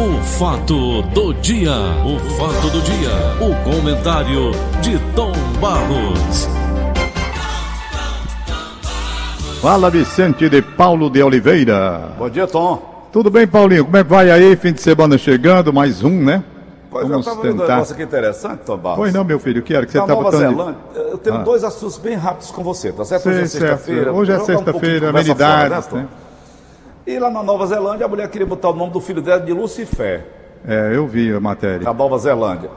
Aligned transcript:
O 0.00 0.22
fato 0.22 1.02
do 1.02 1.34
dia, 1.34 1.72
o 1.72 2.18
fato 2.38 2.70
do 2.70 2.80
dia, 2.80 3.10
o 3.40 3.54
comentário 3.70 4.50
de 4.80 4.98
Tom 5.14 5.32
Barros. 5.60 6.48
Fala 9.60 9.90
Vicente 9.90 10.48
de 10.48 10.62
Paulo 10.62 11.10
de 11.10 11.22
Oliveira. 11.22 12.12
Bom 12.18 12.30
dia, 12.30 12.46
Tom. 12.46 13.08
Tudo 13.12 13.28
bem, 13.30 13.46
Paulinho? 13.46 13.84
Como 13.84 13.96
é 13.98 14.02
que 14.02 14.08
vai 14.08 14.30
aí? 14.30 14.56
Fim 14.56 14.72
de 14.72 14.80
semana 14.80 15.18
chegando, 15.18 15.70
mais 15.72 16.02
um, 16.02 16.22
né? 16.24 16.42
Pois 16.90 17.06
Vamos 17.06 17.26
eu 17.26 17.34
vendo 17.36 17.54
um 17.54 17.58
tentar. 17.58 17.74
negócio 17.74 17.94
aqui 17.94 18.02
interessante, 18.02 18.60
Tom 18.64 18.78
Barros. 18.78 18.98
Pois 18.98 19.12
não, 19.12 19.22
meu 19.22 19.38
filho, 19.38 19.60
o 19.60 19.62
que 19.64 19.74
era 19.74 19.84
que 19.84 19.92
você 19.92 19.98
estava 19.98 20.14
Nova 20.22 20.30
botando? 20.36 20.56
Zelândia, 20.56 20.76
eu 20.96 21.18
tenho 21.18 21.36
Ah. 21.36 21.42
dois 21.42 21.62
assuntos 21.62 21.98
bem 21.98 22.16
rápidos 22.16 22.50
com 22.50 22.64
você, 22.64 22.90
tá 22.90 23.04
certo? 23.04 23.24
Sei, 23.24 23.32
Hoje 23.32 23.42
é 23.42 23.46
sexta-feira. 23.46 24.12
Hoje 24.12 24.32
é 24.32 24.36
um 24.38 24.44
sexta-feira, 24.46 25.06
conversa 25.08 25.32
amenidades, 25.32 25.86
fora, 25.86 26.02
né? 26.02 26.08
Tom? 26.08 26.19
E 27.06 27.18
lá 27.18 27.30
na 27.30 27.42
Nova 27.42 27.66
Zelândia, 27.66 28.06
a 28.06 28.08
mulher 28.08 28.28
queria 28.28 28.46
botar 28.46 28.70
o 28.70 28.74
nome 28.74 28.92
do 28.92 29.00
filho 29.00 29.22
dela 29.22 29.40
de 29.40 29.52
Lucifer, 29.52 30.26
É, 30.66 30.94
eu 30.94 31.06
vi 31.06 31.32
a 31.34 31.40
matéria. 31.40 31.80
da 31.80 31.94
Nova 31.94 32.18
Zelândia. 32.18 32.70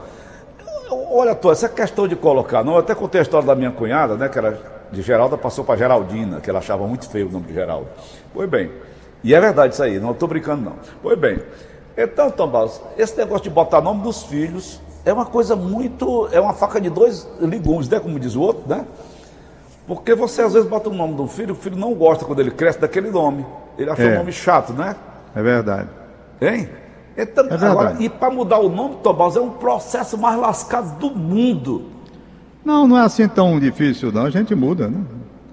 Olha, 1.10 1.34
Tom, 1.34 1.52
essa 1.52 1.68
questão 1.68 2.08
de 2.08 2.16
colocar 2.16 2.64
nome, 2.64 2.76
eu 2.78 2.80
até 2.80 2.94
contei 2.94 3.20
a 3.20 3.22
história 3.22 3.46
da 3.46 3.54
minha 3.54 3.70
cunhada, 3.70 4.16
né, 4.16 4.28
que 4.28 4.38
era 4.38 4.58
de 4.90 5.02
Geralda, 5.02 5.36
passou 5.36 5.64
para 5.64 5.76
Geraldina, 5.76 6.40
que 6.40 6.48
ela 6.50 6.58
achava 6.58 6.86
muito 6.86 7.08
feio 7.08 7.28
o 7.28 7.30
nome 7.30 7.46
de 7.46 7.54
Geralda. 7.54 7.86
Pois 8.32 8.48
bem, 8.48 8.70
e 9.22 9.34
é 9.34 9.40
verdade 9.40 9.74
isso 9.74 9.82
aí, 9.82 10.00
não 10.00 10.10
estou 10.12 10.28
brincando 10.28 10.62
não. 10.64 10.72
Pois 11.02 11.18
bem, 11.18 11.40
então, 11.96 12.30
Tom 12.30 12.48
Barros, 12.48 12.80
esse 12.96 13.16
negócio 13.16 13.44
de 13.44 13.50
botar 13.50 13.80
nome 13.80 14.02
dos 14.02 14.24
filhos 14.24 14.80
é 15.04 15.12
uma 15.12 15.26
coisa 15.26 15.54
muito, 15.54 16.28
é 16.32 16.40
uma 16.40 16.52
faca 16.54 16.80
de 16.80 16.90
dois 16.90 17.28
legumes, 17.40 17.88
né, 17.88 18.00
como 18.00 18.18
diz 18.18 18.34
o 18.34 18.40
outro, 18.40 18.64
né? 18.66 18.84
Porque 19.86 20.14
você 20.14 20.42
às 20.42 20.54
vezes 20.54 20.68
bota 20.68 20.88
o 20.88 20.94
nome 20.94 21.14
do 21.14 21.26
filho, 21.28 21.52
o 21.52 21.56
filho 21.56 21.76
não 21.76 21.92
gosta 21.94 22.24
quando 22.24 22.40
ele 22.40 22.50
cresce 22.50 22.78
daquele 22.80 23.10
nome. 23.10 23.44
Ele 23.78 23.90
acha 23.90 24.02
É. 24.02 24.14
o 24.14 24.18
nome 24.18 24.32
chato, 24.32 24.72
né? 24.72 24.94
É 25.34 25.42
verdade. 25.42 25.88
Hein? 26.40 26.68
Então, 27.16 27.44
verdade. 27.44 27.64
agora, 27.66 27.96
e 28.00 28.08
para 28.08 28.30
mudar 28.30 28.58
o 28.58 28.68
nome, 28.68 28.96
Tomás, 29.02 29.36
é 29.36 29.40
um 29.40 29.50
processo 29.50 30.18
mais 30.18 30.38
lascado 30.38 30.98
do 30.98 31.10
mundo. 31.10 31.84
Não, 32.64 32.86
não 32.88 32.98
é 32.98 33.02
assim 33.02 33.28
tão 33.28 33.58
difícil, 33.60 34.10
não. 34.10 34.24
A 34.24 34.30
gente 34.30 34.54
muda, 34.54 34.88
né? 34.88 35.00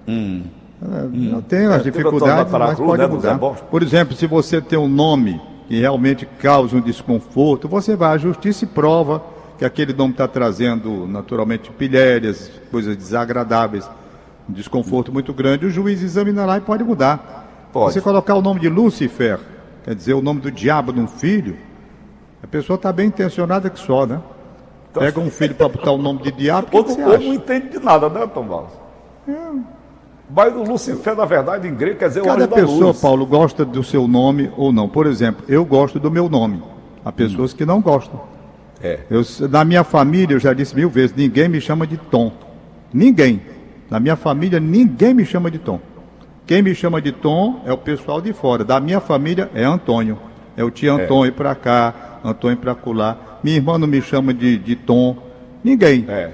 É, 0.08 1.40
Tem 1.48 1.66
as 1.66 1.74
É, 1.74 1.78
dificuldades, 1.84 2.52
mas 2.52 2.74
Cruz, 2.74 2.88
pode 2.88 3.02
né, 3.02 3.06
mudar. 3.08 3.38
Por 3.38 3.82
exemplo, 3.82 4.16
se 4.16 4.26
você 4.26 4.60
tem 4.60 4.78
um 4.78 4.88
nome 4.88 5.40
que 5.68 5.78
realmente 5.78 6.26
causa 6.40 6.76
um 6.76 6.80
desconforto, 6.80 7.68
você 7.68 7.94
vai 7.94 8.14
à 8.14 8.18
justiça 8.18 8.64
e 8.64 8.68
prova 8.68 9.22
que 9.58 9.64
aquele 9.64 9.92
nome 9.92 10.12
está 10.12 10.26
trazendo, 10.26 11.06
naturalmente, 11.06 11.70
pilhérias, 11.70 12.50
coisas 12.70 12.96
desagradáveis, 12.96 13.88
um 14.48 14.52
desconforto 14.52 15.12
muito 15.12 15.32
grande. 15.32 15.66
O 15.66 15.70
juiz 15.70 16.02
examina 16.02 16.44
lá 16.44 16.58
e 16.58 16.60
pode 16.60 16.82
mudar. 16.82 17.41
Pode. 17.72 17.94
Você 17.94 18.00
colocar 18.00 18.34
o 18.34 18.42
nome 18.42 18.60
de 18.60 18.68
Lúcifer, 18.68 19.38
quer 19.84 19.94
dizer, 19.94 20.14
o 20.14 20.22
nome 20.22 20.40
do 20.40 20.50
diabo 20.50 20.92
num 20.92 21.06
filho, 21.06 21.56
a 22.42 22.46
pessoa 22.46 22.76
está 22.76 22.92
bem 22.92 23.06
intencionada 23.06 23.70
que 23.70 23.78
só, 23.78 24.06
né? 24.06 24.20
Pega 24.92 25.18
um 25.18 25.30
filho 25.30 25.54
para 25.54 25.68
botar 25.68 25.92
o 25.92 25.98
nome 25.98 26.22
de 26.22 26.32
diabo, 26.32 26.68
o 26.70 26.84
que 26.84 26.90
você 26.92 27.00
ou 27.00 27.08
não 27.08 27.14
acha? 27.14 27.24
entende 27.24 27.68
de 27.70 27.78
nada, 27.78 28.10
né, 28.10 28.26
Tomás? 28.26 28.68
Mas 30.34 30.54
o 30.54 30.62
Lucifer, 30.62 31.16
na 31.16 31.24
verdade, 31.24 31.68
em 31.68 31.74
grego, 31.74 31.98
quer 31.98 32.08
dizer 32.08 32.20
o 32.20 32.24
Cada 32.24 32.44
anjo 32.44 32.48
da 32.48 32.56
pessoa, 32.56 32.86
luz. 32.86 33.00
Paulo, 33.00 33.26
gosta 33.26 33.64
do 33.64 33.82
seu 33.82 34.06
nome 34.08 34.50
ou 34.56 34.72
não. 34.72 34.88
Por 34.88 35.06
exemplo, 35.06 35.44
eu 35.48 35.64
gosto 35.64 35.98
do 36.00 36.10
meu 36.10 36.28
nome. 36.28 36.62
Há 37.04 37.12
pessoas 37.12 37.52
que 37.52 37.64
não 37.66 37.80
gostam. 37.80 38.20
É. 38.82 39.00
Eu, 39.10 39.22
na 39.48 39.64
minha 39.64 39.84
família, 39.84 40.34
eu 40.34 40.40
já 40.40 40.52
disse 40.52 40.74
mil 40.74 40.88
vezes, 40.88 41.14
ninguém 41.14 41.48
me 41.48 41.60
chama 41.60 41.86
de 41.86 41.96
Tom. 41.96 42.32
Ninguém. 42.92 43.42
Na 43.90 44.00
minha 44.00 44.16
família, 44.16 44.58
ninguém 44.58 45.12
me 45.12 45.24
chama 45.24 45.50
de 45.50 45.58
Tom. 45.58 45.80
Quem 46.52 46.60
me 46.60 46.74
chama 46.74 47.00
de 47.00 47.12
Tom 47.12 47.62
é 47.64 47.72
o 47.72 47.78
pessoal 47.78 48.20
de 48.20 48.30
fora. 48.34 48.62
Da 48.62 48.78
minha 48.78 49.00
família 49.00 49.50
é 49.54 49.64
Antônio. 49.64 50.18
É 50.54 50.62
o 50.62 50.70
tio 50.70 50.92
Antônio 50.92 51.32
para 51.32 51.54
cá, 51.54 51.94
Antônio 52.22 52.58
para 52.58 52.74
colar. 52.74 53.40
Minha 53.42 53.56
irmã 53.56 53.78
não 53.78 53.88
me 53.88 54.02
chama 54.02 54.34
de, 54.34 54.58
de 54.58 54.76
Tom. 54.76 55.16
Ninguém. 55.64 56.04
É. 56.06 56.30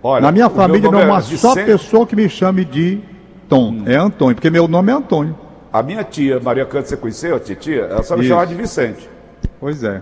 Olha, 0.00 0.22
Na 0.22 0.30
minha 0.30 0.48
família 0.48 0.88
não 0.88 1.00
há 1.00 1.04
uma 1.04 1.18
é 1.18 1.20
só 1.20 1.48
Vicente. 1.48 1.66
pessoa 1.66 2.06
que 2.06 2.14
me 2.14 2.28
chame 2.28 2.64
de 2.64 3.00
Tom. 3.48 3.82
É 3.86 3.96
Antônio, 3.96 4.36
porque 4.36 4.50
meu 4.50 4.68
nome 4.68 4.92
é 4.92 4.94
Antônio. 4.94 5.36
A 5.72 5.82
minha 5.82 6.04
tia, 6.04 6.38
Maria 6.38 6.64
Cândido, 6.64 6.90
você 6.90 6.96
conheceu 6.96 7.34
a 7.34 7.40
titia? 7.40 7.88
Ela 7.90 8.04
só 8.04 8.14
me 8.14 8.20
Isso. 8.20 8.28
chamava 8.28 8.46
de 8.46 8.54
Vicente. 8.54 9.10
Pois 9.58 9.82
é. 9.82 10.00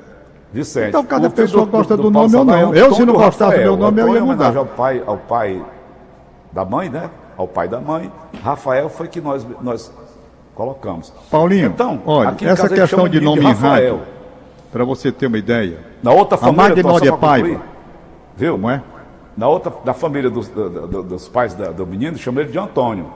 Vicente. 0.53 0.89
Então, 0.91 1.07
cada 1.07 1.29
O 1.29 1.31
pessoa 1.31 1.65
gosta 1.65 1.97
do 1.97 2.13
Paulo 2.13 2.29
nome 2.29 2.37
ou 2.37 2.45
não. 2.45 2.75
é 2.75 2.83
Eu, 2.83 2.93
se 2.93 3.01
não 3.03 3.15
do 3.15 3.19
gostasse 3.19 3.57
do 3.57 3.63
meu 3.63 3.77
nome, 3.79 3.99
eu 4.03 4.13
ia 4.13 4.19
é 4.19 4.23
mudar. 4.23 4.55
ao 4.55 4.67
pai, 4.67 5.03
ao 5.07 5.17
pai 5.17 5.65
da 6.53 6.67
mãe, 6.67 6.91
né? 6.91 7.09
Ao 7.37 7.49
pai 7.49 7.67
da 7.69 7.81
mãe. 7.81 8.11
Rafael 8.43 8.89
foi 8.89 9.09
que 9.09 9.21
nós, 9.21 9.47
nós 9.61 9.93
colocamos. 10.55 11.13
Paulinho, 11.31 11.67
Então, 11.69 12.01
olha, 12.07 12.35
essa 12.43 12.69
questão 12.69 13.09
de 13.09 13.19
de 13.19 13.25
nome 13.25 13.43
em 13.43 13.49
Rafael. 13.49 14.01
para 14.73 14.85
você 14.85 15.11
ter 15.11 15.27
uma 15.27 15.39
ideia, 15.39 15.79
Na 16.03 16.13
outra 16.13 16.37
a 16.37 16.39
família, 16.39 16.63
só 16.69 16.71
Magnólia 16.75 17.13
pra 17.13 17.17
Paiva, 17.29 17.49
concluir, 17.49 17.69
viu? 18.37 18.53
como 18.53 18.71
é? 18.71 18.83
Na 19.37 19.49
outra, 19.49 19.73
da 19.85 19.93
família 19.95 20.31
dos, 20.31 20.47
do- 20.49 20.87
do- 20.87 21.03
dos 21.03 21.29
pais 21.29 21.55
da- 21.55 21.73
do 21.73 21.85
menino, 21.87 22.17
chamam 22.17 22.43
ele 22.43 22.53
de 22.53 22.59
Antônio. 22.59 23.07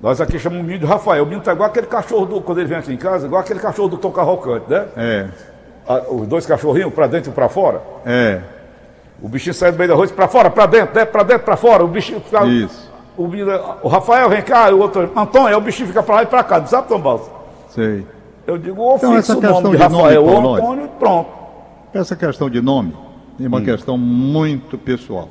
Nós 0.00 0.20
aqui 0.20 0.38
chamamos 0.40 0.64
o 0.64 0.66
menino 0.66 0.84
de 0.84 0.90
Rafael. 0.92 1.22
O 1.22 1.26
menino 1.26 1.42
tá 1.44 1.52
igual 1.52 1.68
aquele 1.68 1.86
cachorro, 1.86 2.26
do, 2.26 2.40
quando 2.40 2.58
ele 2.58 2.66
vem 2.68 2.78
aqui 2.78 2.92
em 2.92 2.96
casa, 2.96 3.26
igual 3.26 3.40
aquele 3.40 3.60
cachorro 3.60 3.88
do 3.88 3.96
Tom 3.96 4.10
Carrocante, 4.10 4.68
né? 4.68 4.88
É, 4.96 5.28
Ah, 5.86 6.02
Os 6.10 6.26
dois 6.28 6.46
cachorrinhos, 6.46 6.92
pra 6.94 7.06
dentro 7.06 7.30
e 7.30 7.34
pra 7.34 7.48
fora. 7.48 7.80
é, 8.04 8.40
O 9.22 9.28
bichinho 9.28 9.54
sai 9.54 9.70
do 9.72 9.78
meio 9.78 9.88
da 9.90 9.94
rua, 9.94 10.06
pra 10.08 10.26
fora, 10.28 10.50
pra 10.50 10.66
dentro, 10.66 10.94
né? 10.96 11.04
Pra 11.04 11.22
dentro, 11.22 11.44
pra 11.44 11.56
fora. 11.56 11.84
O 11.84 11.88
bichinho 11.88 12.20
fica. 12.20 12.44
Isso. 12.44 12.90
O, 13.16 13.28
o 13.82 13.88
Rafael 13.88 14.28
vem 14.28 14.42
cá, 14.42 14.70
e 14.70 14.74
o 14.74 14.80
outro, 14.80 15.10
Antônio, 15.14 15.56
o 15.56 15.60
bichinho 15.60 15.86
fica 15.88 16.02
pra 16.02 16.16
lá 16.16 16.22
e 16.22 16.26
pra 16.26 16.42
cá, 16.42 16.64
sabe, 16.66 16.88
Tom 16.88 17.00
Balsa? 17.00 17.30
sei. 17.68 18.04
Eu 18.46 18.58
digo, 18.58 18.80
ou 18.82 18.96
Então, 18.96 19.16
essa 19.16 19.36
o 19.36 19.40
questão 19.40 19.60
nome 19.62 19.76
de 19.76 19.82
de 19.84 19.88
nome, 19.88 20.02
Rafael 20.02 20.24
Paulo, 20.24 20.48
ou. 20.48 20.54
Antônio, 20.56 20.88
pronto. 20.98 21.30
Essa 21.94 22.16
questão 22.16 22.50
de 22.50 22.60
nome 22.60 22.92
é 23.38 23.44
Hum. 23.44 23.46
uma 23.46 23.60
questão 23.62 23.96
muito 23.96 24.76
pessoal. 24.76 25.28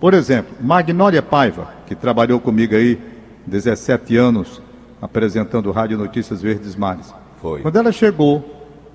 Por 0.00 0.12
exemplo, 0.14 0.54
Magnólia 0.60 1.22
Paiva, 1.22 1.68
que 1.86 1.94
trabalhou 1.94 2.40
comigo 2.40 2.74
aí 2.74 2.98
17 3.46 4.16
anos 4.16 4.60
apresentando 5.00 5.70
Rádio 5.70 5.96
Notícias 5.96 6.42
Verdes 6.42 6.74
Mares. 6.74 7.14
Foi. 7.40 7.60
Quando 7.62 7.76
ela 7.76 7.92
chegou 7.92 8.42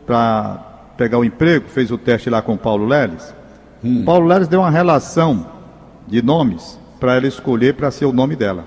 para 0.06 0.60
pegar 0.98 1.18
o 1.18 1.24
emprego, 1.26 1.68
fez 1.70 1.90
o 1.92 1.98
teste 1.98 2.30
lá 2.30 2.42
com 2.42 2.54
o 2.54 2.58
Paulo 2.58 2.86
Leles, 2.86 3.34
Hum. 3.84 4.04
Paulo 4.06 4.28
Leles 4.28 4.48
deu 4.48 4.62
uma 4.62 4.70
relação 4.70 5.46
de 6.08 6.22
nomes 6.22 6.80
para 7.00 7.16
ela 7.16 7.28
escolher 7.28 7.74
para 7.76 7.92
ser 7.92 8.06
o 8.06 8.14
nome 8.14 8.36
dela. 8.36 8.66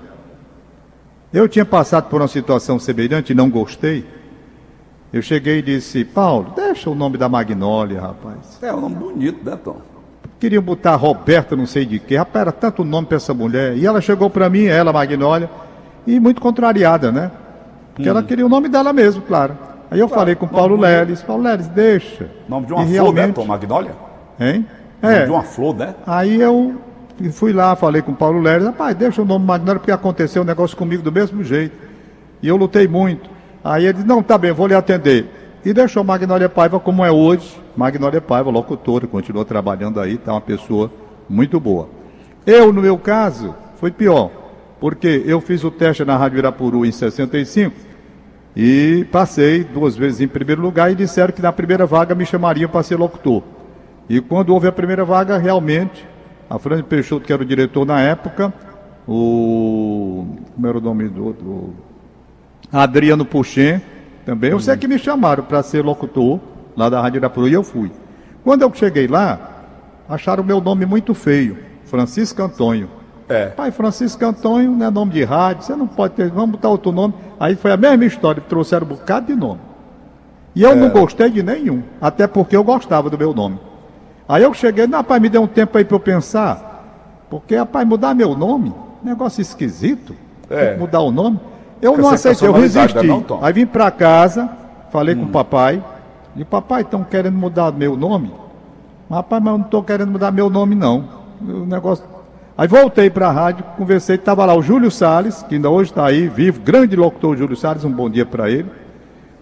Eu 1.33 1.47
tinha 1.47 1.65
passado 1.65 2.09
por 2.09 2.21
uma 2.21 2.27
situação 2.27 2.79
semelhante 2.79 3.31
e 3.31 3.35
não 3.35 3.49
gostei. 3.49 4.05
Eu 5.11 5.21
cheguei 5.21 5.59
e 5.59 5.61
disse, 5.61 6.03
Paulo, 6.05 6.53
deixa 6.55 6.89
o 6.89 6.95
nome 6.95 7.17
da 7.17 7.27
Magnólia, 7.27 7.99
rapaz. 8.01 8.59
É 8.61 8.73
um 8.73 8.81
nome 8.81 8.95
bonito, 8.95 9.43
né, 9.49 9.57
Tom? 9.61 9.77
Queriam 10.39 10.61
botar 10.61 10.95
Roberta, 10.95 11.55
não 11.55 11.65
sei 11.65 11.85
de 11.85 11.97
quê. 11.99 12.15
Rapaz, 12.17 12.41
era 12.43 12.51
tanto 12.51 12.83
nome 12.83 13.07
para 13.07 13.17
essa 13.17 13.33
mulher. 13.33 13.75
E 13.75 13.85
ela 13.85 13.99
chegou 14.01 14.29
para 14.29 14.49
mim, 14.49 14.65
ela, 14.65 14.93
Magnólia, 14.93 15.49
e 16.05 16.19
muito 16.19 16.39
contrariada, 16.41 17.11
né? 17.11 17.31
Porque 17.95 18.07
ela 18.07 18.21
queria 18.21 18.45
o 18.45 18.49
nome 18.49 18.69
dela 18.69 18.93
mesmo, 18.93 19.21
claro. 19.23 19.57
Aí 19.89 19.99
eu 19.99 20.07
falei 20.07 20.35
com 20.35 20.47
Paulo. 20.47 20.75
Leles. 20.79 21.23
Paulo 21.23 21.41
Leles, 21.43 21.67
deixa. 21.67 22.29
Nome 22.47 22.67
de 22.67 22.73
uma 22.73 22.83
E 22.83 22.87
flor, 22.87 23.13
né, 23.13 23.21
realmente- 23.21 23.35
Tom? 23.35 23.45
Magnólia? 23.45 23.95
Hein? 24.39 24.65
É. 25.01 25.25
de 25.25 25.31
uma 25.31 25.43
flor, 25.43 25.75
né? 25.75 25.95
Aí 26.05 26.41
eu 26.41 26.75
fui 27.31 27.53
lá, 27.53 27.75
falei 27.75 28.01
com 28.01 28.11
o 28.11 28.15
Paulo 28.15 28.39
Leres, 28.39 28.65
rapaz, 28.65 28.95
deixa 28.95 29.21
o 29.21 29.25
nome 29.25 29.45
Magnólia, 29.45 29.79
porque 29.79 29.91
aconteceu 29.91 30.41
um 30.41 30.45
negócio 30.45 30.75
comigo 30.75 31.03
do 31.03 31.11
mesmo 31.11 31.43
jeito. 31.43 31.75
E 32.41 32.47
eu 32.47 32.55
lutei 32.55 32.87
muito. 32.87 33.29
Aí 33.63 33.85
ele 33.85 33.93
disse, 33.93 34.07
não, 34.07 34.21
tá 34.21 34.37
bem, 34.37 34.51
vou 34.51 34.67
lhe 34.67 34.75
atender. 34.75 35.25
E 35.65 35.73
deixou 35.73 36.03
Magnólia 36.03 36.47
Paiva 36.47 36.79
como 36.79 37.03
é 37.03 37.11
hoje. 37.11 37.59
Magnólia 37.75 38.21
Paiva, 38.21 38.49
locutora, 38.49 39.07
continuou 39.07 39.43
trabalhando 39.43 39.99
aí, 39.99 40.17
tá 40.17 40.31
uma 40.31 40.41
pessoa 40.41 40.91
muito 41.29 41.59
boa. 41.59 41.89
Eu, 42.45 42.71
no 42.71 42.81
meu 42.81 42.97
caso, 42.97 43.53
foi 43.75 43.91
pior, 43.91 44.31
porque 44.79 45.23
eu 45.25 45.41
fiz 45.41 45.63
o 45.63 45.71
teste 45.71 46.05
na 46.05 46.15
Rádio 46.15 46.37
Irapuru 46.37 46.85
em 46.85 46.91
65 46.91 47.75
e 48.55 49.05
passei 49.11 49.63
duas 49.63 49.95
vezes 49.95 50.21
em 50.21 50.27
primeiro 50.27 50.61
lugar 50.61 50.91
e 50.91 50.95
disseram 50.95 51.33
que 51.33 51.41
na 51.41 51.51
primeira 51.51 51.85
vaga 51.85 52.15
me 52.15 52.25
chamariam 52.25 52.69
para 52.69 52.81
ser 52.83 52.95
locutor. 52.95 53.43
E 54.09 54.21
quando 54.21 54.53
houve 54.53 54.67
a 54.67 54.71
primeira 54.71 55.03
vaga, 55.03 55.37
realmente, 55.37 56.07
a 56.49 56.57
Fran 56.57 56.81
Peixoto, 56.81 57.25
que 57.25 57.33
era 57.33 57.41
o 57.41 57.45
diretor 57.45 57.85
na 57.85 57.99
época, 57.99 58.53
o. 59.07 60.25
Como 60.55 60.67
era 60.67 60.77
o 60.77 60.81
nome 60.81 61.09
do 61.09 61.25
outro? 61.25 61.73
Adriano 62.71 63.25
Puxem, 63.25 63.81
também. 64.25 64.51
Eu 64.51 64.59
sei 64.59 64.75
que 64.77 64.87
me 64.87 64.99
chamaram 64.99 65.43
para 65.43 65.63
ser 65.63 65.83
locutor 65.83 66.39
lá 66.75 66.89
da 66.89 67.01
Rádio 67.01 67.19
Irapuru 67.19 67.47
e 67.47 67.53
eu 67.53 67.63
fui. 67.63 67.91
Quando 68.43 68.61
eu 68.61 68.73
cheguei 68.73 69.07
lá, 69.07 69.65
acharam 70.07 70.43
o 70.43 70.45
meu 70.45 70.61
nome 70.61 70.85
muito 70.85 71.13
feio, 71.13 71.57
Francisco 71.85 72.41
Antônio. 72.41 72.89
É. 73.29 73.47
Pai, 73.47 73.71
Francisco 73.71 74.23
Antônio 74.25 74.71
não 74.71 74.85
é 74.85 74.89
nome 74.89 75.11
de 75.11 75.23
rádio, 75.23 75.63
você 75.63 75.75
não 75.75 75.87
pode 75.87 76.13
ter, 76.13 76.29
vamos 76.29 76.51
botar 76.51 76.69
outro 76.69 76.91
nome. 76.91 77.13
Aí 77.39 77.55
foi 77.55 77.71
a 77.71 77.77
mesma 77.77 78.05
história, 78.05 78.41
trouxeram 78.41 78.85
um 78.85 78.89
bocado 78.89 79.27
de 79.27 79.35
nome. 79.35 79.59
E 80.55 80.63
eu 80.63 80.75
não 80.75 80.89
gostei 80.89 81.29
de 81.29 81.43
nenhum, 81.43 81.83
até 82.01 82.25
porque 82.25 82.55
eu 82.55 82.63
gostava 82.63 83.09
do 83.09 83.17
meu 83.17 83.33
nome. 83.33 83.59
Aí 84.27 84.43
eu 84.43 84.53
cheguei, 84.53 84.87
não, 84.87 84.99
rapaz, 84.99 85.21
me 85.21 85.29
deu 85.29 85.41
um 85.41 85.47
tempo 85.47 85.77
aí 85.77 85.85
para 85.85 85.95
eu 85.95 85.99
pensar, 85.99 86.83
porque, 87.29 87.55
rapaz, 87.55 87.87
mudar 87.87 88.13
meu 88.13 88.35
nome, 88.35 88.73
negócio 89.03 89.41
esquisito, 89.41 90.15
É. 90.49 90.75
mudar 90.77 91.01
o 91.01 91.11
nome. 91.11 91.39
Eu 91.81 91.97
não 91.97 92.09
aceitei, 92.09 92.47
eu 92.47 92.53
resisti. 92.53 93.05
não, 93.05 93.21
Tom? 93.21 93.39
Aí 93.41 93.53
vim 93.53 93.65
para 93.65 93.91
casa, 93.91 94.49
falei 94.91 95.15
com 95.15 95.23
o 95.23 95.27
papai, 95.29 95.83
E 96.35 96.45
papai, 96.45 96.83
estão 96.83 97.03
querendo 97.03 97.35
mudar 97.35 97.71
meu 97.71 97.97
nome? 97.97 98.31
Rapaz, 99.09 99.41
mas 99.41 99.51
eu 99.53 99.57
não 99.57 99.65
estou 99.65 99.81
querendo 99.81 100.11
mudar 100.11 100.31
meu 100.31 100.49
nome, 100.51 100.75
não. 100.75 101.05
O 101.41 101.65
negócio. 101.65 102.05
Aí 102.55 102.67
voltei 102.67 103.09
para 103.09 103.27
a 103.27 103.31
rádio, 103.31 103.63
conversei, 103.75 104.15
estava 104.17 104.45
lá 104.45 104.53
o 104.55 104.61
Júlio 104.61 104.91
Salles, 104.91 105.41
que 105.43 105.55
ainda 105.55 105.69
hoje 105.69 105.89
está 105.89 106.05
aí, 106.05 106.27
vivo, 106.27 106.59
grande 106.61 106.95
locutor 106.95 107.35
Júlio 107.35 107.55
Salles, 107.55 107.83
um 107.83 107.91
bom 107.91 108.07
dia 108.09 108.25
para 108.25 108.49
ele. 108.51 108.69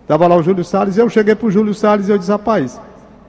Estava 0.04 0.26
lá 0.28 0.36
o 0.38 0.42
Júlio 0.44 0.64
Salles, 0.64 0.96
e 0.96 1.00
eu 1.02 1.10
cheguei 1.10 1.36
para 1.36 1.48
o 1.48 1.52
Júlio 1.52 1.74
Salles 1.74 2.08
e 2.08 2.12
eu 2.12 2.18
disse, 2.18 2.32
rapaz, 2.32 2.80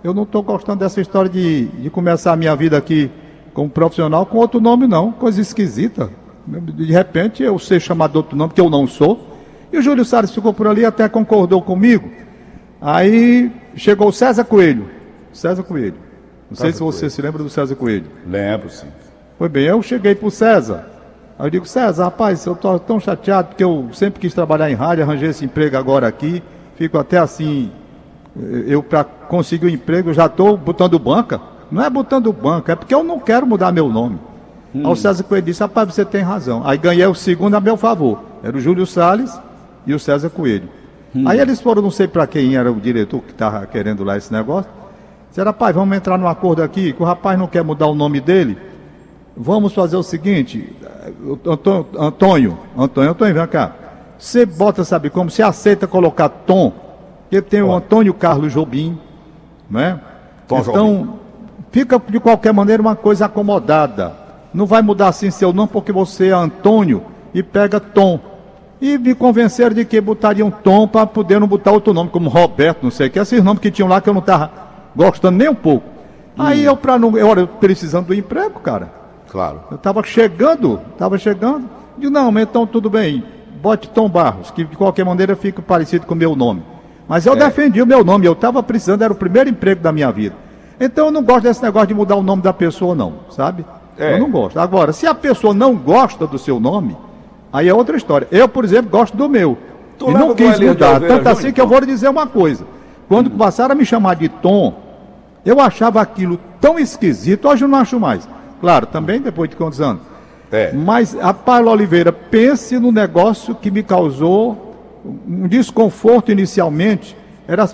eu 0.03 0.15
não 0.15 0.23
estou 0.23 0.43
gostando 0.43 0.81
dessa 0.81 1.01
história 1.01 1.31
de, 1.31 1.67
de 1.67 1.91
começar 1.91 2.33
a 2.33 2.37
minha 2.37 2.55
vida 2.55 2.77
aqui 2.77 3.11
como 3.53 3.71
profissional 3.71 4.27
com 4.27 4.39
outro 4.39 4.61
nome, 4.61 4.87
não. 4.87 5.11
Coisa 5.13 5.41
esquisita. 5.41 6.11
De 6.47 6.93
repente 6.93 7.43
eu 7.43 7.59
ser 7.59 7.81
chamado 7.81 8.13
de 8.13 8.17
outro 8.19 8.37
nome, 8.37 8.53
que 8.53 8.61
eu 8.61 8.71
não 8.71 8.87
sou. 8.87 9.35
E 9.73 9.79
o 9.79 9.83
Júlio 9.83 10.05
Salles 10.05 10.31
ficou 10.31 10.55
por 10.55 10.67
ali, 10.67 10.85
até 10.85 11.09
concordou 11.09 11.61
comigo. 11.61 12.09
Aí 12.81 13.51
chegou 13.75 14.09
o 14.09 14.13
César 14.13 14.45
Coelho. 14.45 14.89
César 15.33 15.63
Coelho. 15.63 15.97
Não 16.51 16.57
sei 16.57 16.73
se 16.73 16.81
você 16.81 17.01
Coelho. 17.01 17.11
se 17.11 17.23
lembra 17.23 17.43
do 17.43 17.51
César 17.51 17.75
Coelho. 17.75 18.07
Lembro, 18.27 18.71
sim. 18.71 18.87
Foi 19.39 19.49
bem, 19.49 19.65
eu 19.65 19.83
cheguei 19.83 20.15
para 20.15 20.29
o 20.29 20.31
César. 20.31 20.87
Aí 21.39 21.47
eu 21.47 21.51
digo, 21.51 21.67
César, 21.67 22.05
rapaz, 22.05 22.47
eu 22.47 22.55
estou 22.55 22.79
tão 22.79 22.99
chateado 23.01 23.49
porque 23.49 23.65
eu 23.65 23.89
sempre 23.93 24.21
quis 24.21 24.33
trabalhar 24.33 24.71
em 24.71 24.75
rádio, 24.75 25.05
arranjei 25.05 25.31
esse 25.31 25.45
emprego 25.45 25.77
agora 25.77 26.07
aqui. 26.07 26.43
Fico 26.77 26.97
até 26.99 27.19
assim, 27.19 27.71
eu 28.67 28.83
para 28.83 29.05
conseguir 29.05 29.67
o 29.67 29.69
um 29.69 29.73
emprego 29.73 30.13
já 30.13 30.27
estou 30.27 30.57
botando 30.57 30.99
banca. 30.99 31.41
Não 31.71 31.83
é 31.83 31.91
botando 31.91 32.33
banca, 32.33 32.73
é 32.73 32.77
porque 32.77 32.95
eu 32.95 33.03
não 33.03 33.19
quero 33.19 33.47
mudar 33.47 33.73
meu 33.73 33.89
nome. 33.89 34.19
Hum. 34.75 34.83
Aí 34.85 34.93
o 34.93 34.97
César 34.97 35.25
Coelho 35.25 35.47
disse, 35.47 35.61
rapaz, 35.61 35.93
você 35.93 36.05
tem 36.05 36.23
razão. 36.23 36.63
Aí 36.65 36.79
ganhei 36.79 37.07
o 37.07 37.15
segundo 37.15 37.55
a 37.55 37.61
meu 37.61 37.77
favor. 37.77 38.23
Era 38.43 38.57
o 38.57 38.61
Júlio 38.61 38.87
Salles 38.87 39.37
e 39.87 39.95
o 39.95 39.99
César 39.99 40.31
Coelho. 40.31 40.69
Hum. 41.15 41.25
Aí 41.27 41.41
eles 41.41 41.61
foram, 41.61 41.83
não 41.83 41.91
sei 41.91 42.07
para 42.07 42.27
quem 42.27 42.57
era 42.57 42.71
o 42.71 42.81
diretor 42.81 43.21
que 43.23 43.33
estava 43.33 43.67
querendo 43.67 44.05
lá 44.05 44.17
esse 44.17 44.33
negócio. 44.33 44.71
Disseram, 45.29 45.51
rapaz, 45.51 45.75
vamos 45.75 45.97
entrar 45.97 46.17
num 46.17 46.29
acordo 46.29 46.63
aqui, 46.63 46.93
que 46.93 47.03
o 47.03 47.07
rapaz 47.07 47.39
não 47.39 47.47
quer 47.47 47.65
mudar 47.65 47.87
o 47.87 47.95
nome 47.95 48.21
dele. 48.21 48.57
Vamos 49.37 49.75
fazer 49.75 49.97
o 49.97 50.03
seguinte, 50.03 50.73
Antônio, 51.45 51.87
Antônio, 51.99 52.59
Antônio, 52.77 53.11
Antônio, 53.11 53.35
vem 53.35 53.47
cá. 53.47 53.73
Você 54.19 54.47
bota, 54.47 54.83
sabe 54.83 55.11
como? 55.11 55.31
Você 55.31 55.43
aceita 55.43 55.87
colocar 55.87 56.29
Tom, 56.29 56.73
que 57.31 57.41
tem 57.43 57.63
o 57.63 57.73
Antônio 57.73 58.15
Carlos 58.15 58.53
Jobim, 58.53 58.99
né? 59.71 60.01
Tom 60.47 60.59
então, 60.59 60.97
Jobim. 60.97 61.11
fica 61.71 62.01
de 62.09 62.21
qualquer 62.21 62.53
maneira 62.53 62.81
uma 62.81 62.97
coisa 62.97 63.27
acomodada. 63.27 64.15
Não 64.55 64.67
vai 64.67 64.81
mudar 64.83 65.09
assim 65.09 65.31
seu 65.31 65.53
nome 65.53 65.69
porque 65.73 65.93
você 65.93 66.29
é 66.29 66.33
Antônio 66.33 67.03
e 67.35 67.43
pega 67.43 67.79
Tom. 67.79 68.19
E 68.81 68.99
me 68.99 69.15
convenceram 69.15 69.75
de 69.75 69.85
que 69.85 70.01
botariam 70.01 70.51
Tom 70.51 70.87
para 70.87 71.07
poder 71.07 71.41
não 71.41 71.49
botar 71.49 71.73
outro 71.73 71.93
nome, 71.93 72.11
como 72.11 72.29
Roberto, 72.29 72.83
não 72.83 72.91
sei 72.91 73.09
o 73.09 73.11
que. 73.11 73.19
Esses 73.19 73.43
nomes 73.43 73.61
que 73.61 73.71
tinham 73.71 73.89
lá 73.89 74.01
que 74.01 74.09
eu 74.09 74.15
não 74.15 74.21
estava 74.21 74.51
gostando 74.95 75.39
nem 75.39 75.49
um 75.49 75.55
pouco. 75.55 75.87
Hum. 76.39 76.43
Aí 76.43 76.65
eu, 76.65 76.77
para 76.77 76.99
não. 76.99 77.17
Eu, 77.17 77.35
eu 77.35 77.49
precisando 77.49 78.09
do 78.09 78.15
emprego, 78.15 78.61
cara. 78.61 78.93
Claro. 79.31 79.61
Eu 79.71 79.77
estava 79.77 80.03
chegando, 80.03 80.81
estava 80.93 81.19
chegando. 81.19 81.69
Digo, 81.99 82.13
não, 82.13 82.39
então 82.39 82.67
tudo 82.67 82.89
bem. 82.91 83.25
Bote 83.63 83.89
Tom 83.89 84.09
Barros, 84.09 84.51
que 84.51 84.65
de 84.65 84.77
qualquer 84.77 85.05
maneira 85.05 85.35
fica 85.35 85.63
parecido 85.63 86.07
com 86.07 86.15
o 86.15 86.17
meu 86.17 86.37
nome. 86.37 86.63
Mas 87.09 87.27
eu 87.27 87.35
é. 87.35 87.37
defendi 87.37 87.81
o 87.81 87.87
meu 87.87 88.05
nome, 88.05 88.27
eu 88.27 88.33
estava 88.33 88.63
precisando, 88.63 89.03
era 89.03 89.13
o 89.13 89.17
primeiro 89.17 89.49
emprego 89.49 89.81
da 89.81 89.93
minha 89.93 90.11
vida. 90.11 90.35
Então 90.79 91.07
eu 91.07 91.13
não 91.13 91.23
gosto 91.23 91.43
desse 91.43 91.63
negócio 91.63 91.89
de 91.89 91.95
mudar 91.95 92.17
o 92.17 92.23
nome 92.23 92.43
da 92.43 92.53
pessoa, 92.53 92.95
não, 92.95 93.15
sabe? 93.31 93.65
É. 93.99 94.15
Eu 94.15 94.19
não 94.19 94.31
gosto. 94.31 94.59
Agora, 94.59 94.93
se 94.93 95.07
a 95.07 95.15
pessoa 95.15 95.55
não 95.55 95.75
gosta 95.75 96.27
do 96.27 96.39
seu 96.39 96.61
nome, 96.61 96.97
Aí 97.57 97.71
é 97.71 97.75
outra 97.75 97.97
história. 97.97 98.29
Eu, 98.31 98.47
por 98.47 98.65
exemplo, 98.67 98.91
gosto 98.91 99.17
do 99.17 99.31
meu. 99.31 99.57
Tu 99.99 100.11
e 100.11 100.13
não 100.13 100.35
quis 100.35 100.61
mudar. 100.61 101.01
Tanto 101.01 101.27
assim 101.27 101.51
que 101.51 101.59
eu 101.59 101.67
vou 101.67 101.79
lhe 101.79 101.87
dizer 101.87 102.07
uma 102.07 102.27
coisa. 102.27 102.67
Quando 103.09 103.29
hum. 103.29 103.39
passaram 103.39 103.73
a 103.73 103.75
me 103.75 103.87
chamar 103.87 104.17
de 104.17 104.29
Tom, 104.29 104.75
eu 105.43 105.59
achava 105.59 106.03
aquilo 106.03 106.39
tão 106.61 106.79
esquisito, 106.79 107.49
hoje 107.49 107.65
eu 107.65 107.69
não 107.69 107.79
acho 107.79 107.99
mais. 107.99 108.29
Claro, 108.61 108.87
também 108.87 109.23
depois 109.23 109.49
de 109.49 109.57
quantos 109.57 109.81
anos. 109.81 110.03
É. 110.53 110.71
Mas 110.73 111.17
a 111.19 111.33
Paula 111.33 111.71
Oliveira, 111.71 112.13
pense 112.13 112.79
no 112.79 112.93
negócio 112.93 113.55
que 113.55 113.71
me 113.71 113.83
causou 113.83 114.66
um 115.27 115.49
desconforto 115.49 116.33
inicialmente. 116.33 117.17
Era 117.49 117.69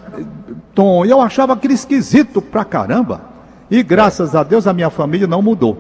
Tom, 0.75 1.05
e 1.05 1.11
eu 1.11 1.21
achava 1.21 1.55
aquilo 1.55 1.73
esquisito 1.73 2.43
pra 2.43 2.65
caramba. 2.65 3.23
E 3.71 3.83
graças 3.83 4.35
é. 4.35 4.39
a 4.39 4.43
Deus 4.43 4.67
a 4.67 4.73
minha 4.73 4.91
família 4.91 5.27
não 5.27 5.41
mudou. 5.41 5.79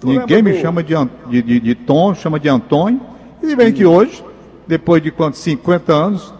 Tu 0.00 0.08
Ninguém 0.08 0.42
me 0.42 0.52
do... 0.52 0.58
chama 0.58 0.82
de, 0.82 0.94
de, 1.28 1.42
de, 1.42 1.60
de 1.60 1.74
Tom, 1.74 2.14
chama 2.14 2.38
de 2.38 2.48
Antônio. 2.48 3.00
E 3.42 3.56
bem 3.56 3.72
que 3.72 3.86
hoje, 3.86 4.22
depois 4.66 5.02
de 5.02 5.10
quantos? 5.10 5.40
50 5.40 5.92
anos, 5.92 6.34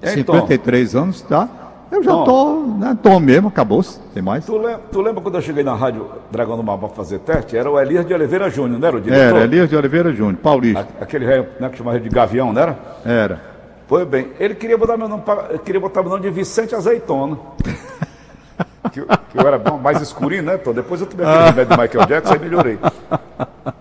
é, 0.00 0.10
53 0.10 0.92
Tom. 0.92 0.98
anos, 0.98 1.22
tá? 1.22 1.48
Eu 1.90 2.02
já 2.02 2.10
Tom. 2.10 2.24
tô, 2.24 2.60
né? 2.78 2.98
Tom 3.02 3.20
mesmo, 3.20 3.48
acabou-se, 3.48 3.98
tem 4.12 4.22
mais. 4.22 4.44
Tu 4.44 4.56
lembra, 4.56 4.80
tu 4.90 5.00
lembra, 5.00 5.22
quando 5.22 5.34
eu 5.36 5.40
cheguei 5.40 5.62
na 5.62 5.74
rádio 5.74 6.08
Dragão 6.30 6.56
do 6.56 6.62
Mar 6.62 6.78
para 6.78 6.88
fazer 6.88 7.20
teste? 7.20 7.56
Era 7.56 7.70
o 7.70 7.78
Elias 7.80 8.06
de 8.06 8.12
Oliveira 8.12 8.50
Júnior, 8.50 8.78
não 8.78 8.88
era 8.88 8.96
o 8.96 9.00
diretor? 9.00 9.36
Era, 9.36 9.44
Elias 9.44 9.68
de 9.68 9.76
Oliveira 9.76 10.12
Júnior, 10.12 10.36
paulista. 10.36 10.86
A, 11.00 11.04
aquele 11.04 11.26
né, 11.26 11.68
que 11.70 11.78
chamava 11.78 11.98
de 11.98 12.08
Gavião, 12.08 12.52
não 12.52 12.60
era? 12.60 12.78
Era. 13.04 13.55
Foi 13.86 14.04
bem, 14.04 14.32
ele 14.40 14.54
queria 14.54 14.76
botar 14.76 14.96
meu 14.96 15.08
nome, 15.08 15.22
pra, 15.22 15.58
queria 15.58 15.80
botar 15.80 16.02
meu 16.02 16.10
nome 16.10 16.22
de 16.22 16.30
Vicente 16.30 16.74
Azeitona. 16.74 17.38
que, 18.92 19.00
que, 19.00 19.38
eu 19.38 19.46
era 19.46 19.58
bom, 19.58 19.78
mais 19.78 20.00
escurinho, 20.02 20.42
né, 20.42 20.56
Tom? 20.56 20.72
Depois 20.72 21.00
eu 21.00 21.06
tomei 21.06 21.24
aquele 21.24 21.44
remédio 21.44 21.76
do 21.76 21.82
Michael 21.82 22.06
Jackson 22.06 22.34
e 22.34 22.38
melhorei. 22.38 22.78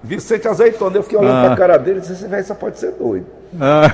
Vicente 0.04 0.48
Azeitona. 0.48 0.98
Eu 0.98 1.04
fiquei 1.04 1.18
olhando 1.18 1.46
ah. 1.46 1.48
pra 1.48 1.56
cara 1.56 1.78
dele 1.78 1.98
e 1.98 2.02
disse, 2.02 2.14
esse 2.14 2.28
velho 2.28 2.46
só 2.46 2.54
pode 2.54 2.80
ser 2.80 2.92
doido. 2.92 3.26
Ah, 3.60 3.92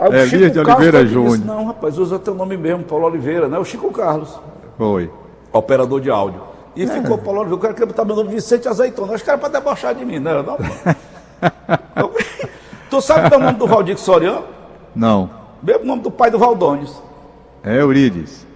Aí, 0.00 0.20
é, 0.20 0.26
Chico 0.26 0.50
de 0.50 0.58
Oliveira 0.58 1.06
Júnior. 1.06 1.36
Disse, 1.36 1.46
não, 1.46 1.66
rapaz, 1.66 1.98
usa 1.98 2.18
teu 2.18 2.34
nome 2.34 2.56
mesmo, 2.56 2.82
Paulo 2.82 3.06
Oliveira, 3.06 3.48
né? 3.48 3.58
O 3.58 3.64
Chico 3.64 3.90
Carlos. 3.92 4.40
Foi. 4.76 5.10
Operador 5.52 6.00
de 6.00 6.10
áudio. 6.10 6.40
E 6.74 6.84
é. 6.84 6.86
ficou 6.86 7.18
Paulo 7.18 7.40
Oliveira. 7.40 7.56
O 7.56 7.60
cara 7.60 7.74
queria 7.74 7.86
botar 7.86 8.04
meu 8.04 8.16
nome 8.16 8.30
Vicente 8.30 8.68
Azeitona. 8.68 9.14
Acho 9.14 9.22
que 9.22 9.30
era 9.30 9.38
pra 9.38 9.48
debochar 9.48 9.94
de 9.94 10.04
mim, 10.04 10.18
né? 10.18 10.32
Não, 10.42 10.58
eu, 12.02 12.12
tu 12.90 13.00
sabe 13.00 13.34
o 13.34 13.38
nome 13.38 13.52
do 13.52 13.66
Valdir 13.66 13.98
Soriano? 13.98 14.44
Não. 14.94 15.41
Mesmo 15.62 15.84
nome 15.84 16.02
do 16.02 16.10
pai 16.10 16.30
do 16.30 16.38
Valdones. 16.38 17.00
É 17.62 17.80
Eurides. 17.80 18.46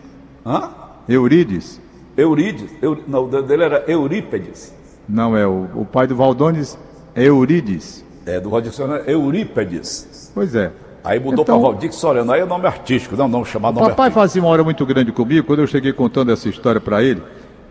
Hã? 0.44 0.70
Eurides. 1.08 1.80
Eurides. 2.16 2.70
Eu, 2.82 2.98
não, 3.06 3.24
o 3.24 3.42
dele 3.42 3.62
era 3.62 3.84
Eurípedes. 3.86 4.74
Não, 5.08 5.36
é 5.36 5.46
o, 5.46 5.68
o 5.74 5.84
pai 5.84 6.06
do 6.06 6.16
Valdones 6.16 6.76
Eurides. 7.14 8.04
É, 8.26 8.40
do 8.40 8.50
Valdir 8.50 8.72
Soriano 8.72 9.04
é 9.06 9.12
Eurípedes. 9.12 10.32
Pois 10.34 10.54
é. 10.54 10.72
Aí 11.04 11.20
mudou 11.20 11.44
então, 11.44 11.60
para 11.60 11.70
Valdir 11.70 11.92
Soriano, 11.92 12.32
aí 12.32 12.40
é 12.40 12.44
nome 12.44 12.66
artístico, 12.66 13.14
não, 13.14 13.28
não 13.28 13.44
chamado 13.44 13.76
nome 13.76 13.90
papai 13.90 14.06
artístico. 14.06 14.20
fazia 14.20 14.42
uma 14.42 14.50
hora 14.50 14.64
muito 14.64 14.84
grande 14.84 15.12
comigo, 15.12 15.46
quando 15.46 15.60
eu 15.60 15.66
cheguei 15.68 15.92
contando 15.92 16.32
essa 16.32 16.48
história 16.48 16.80
para 16.80 17.00
ele, 17.00 17.22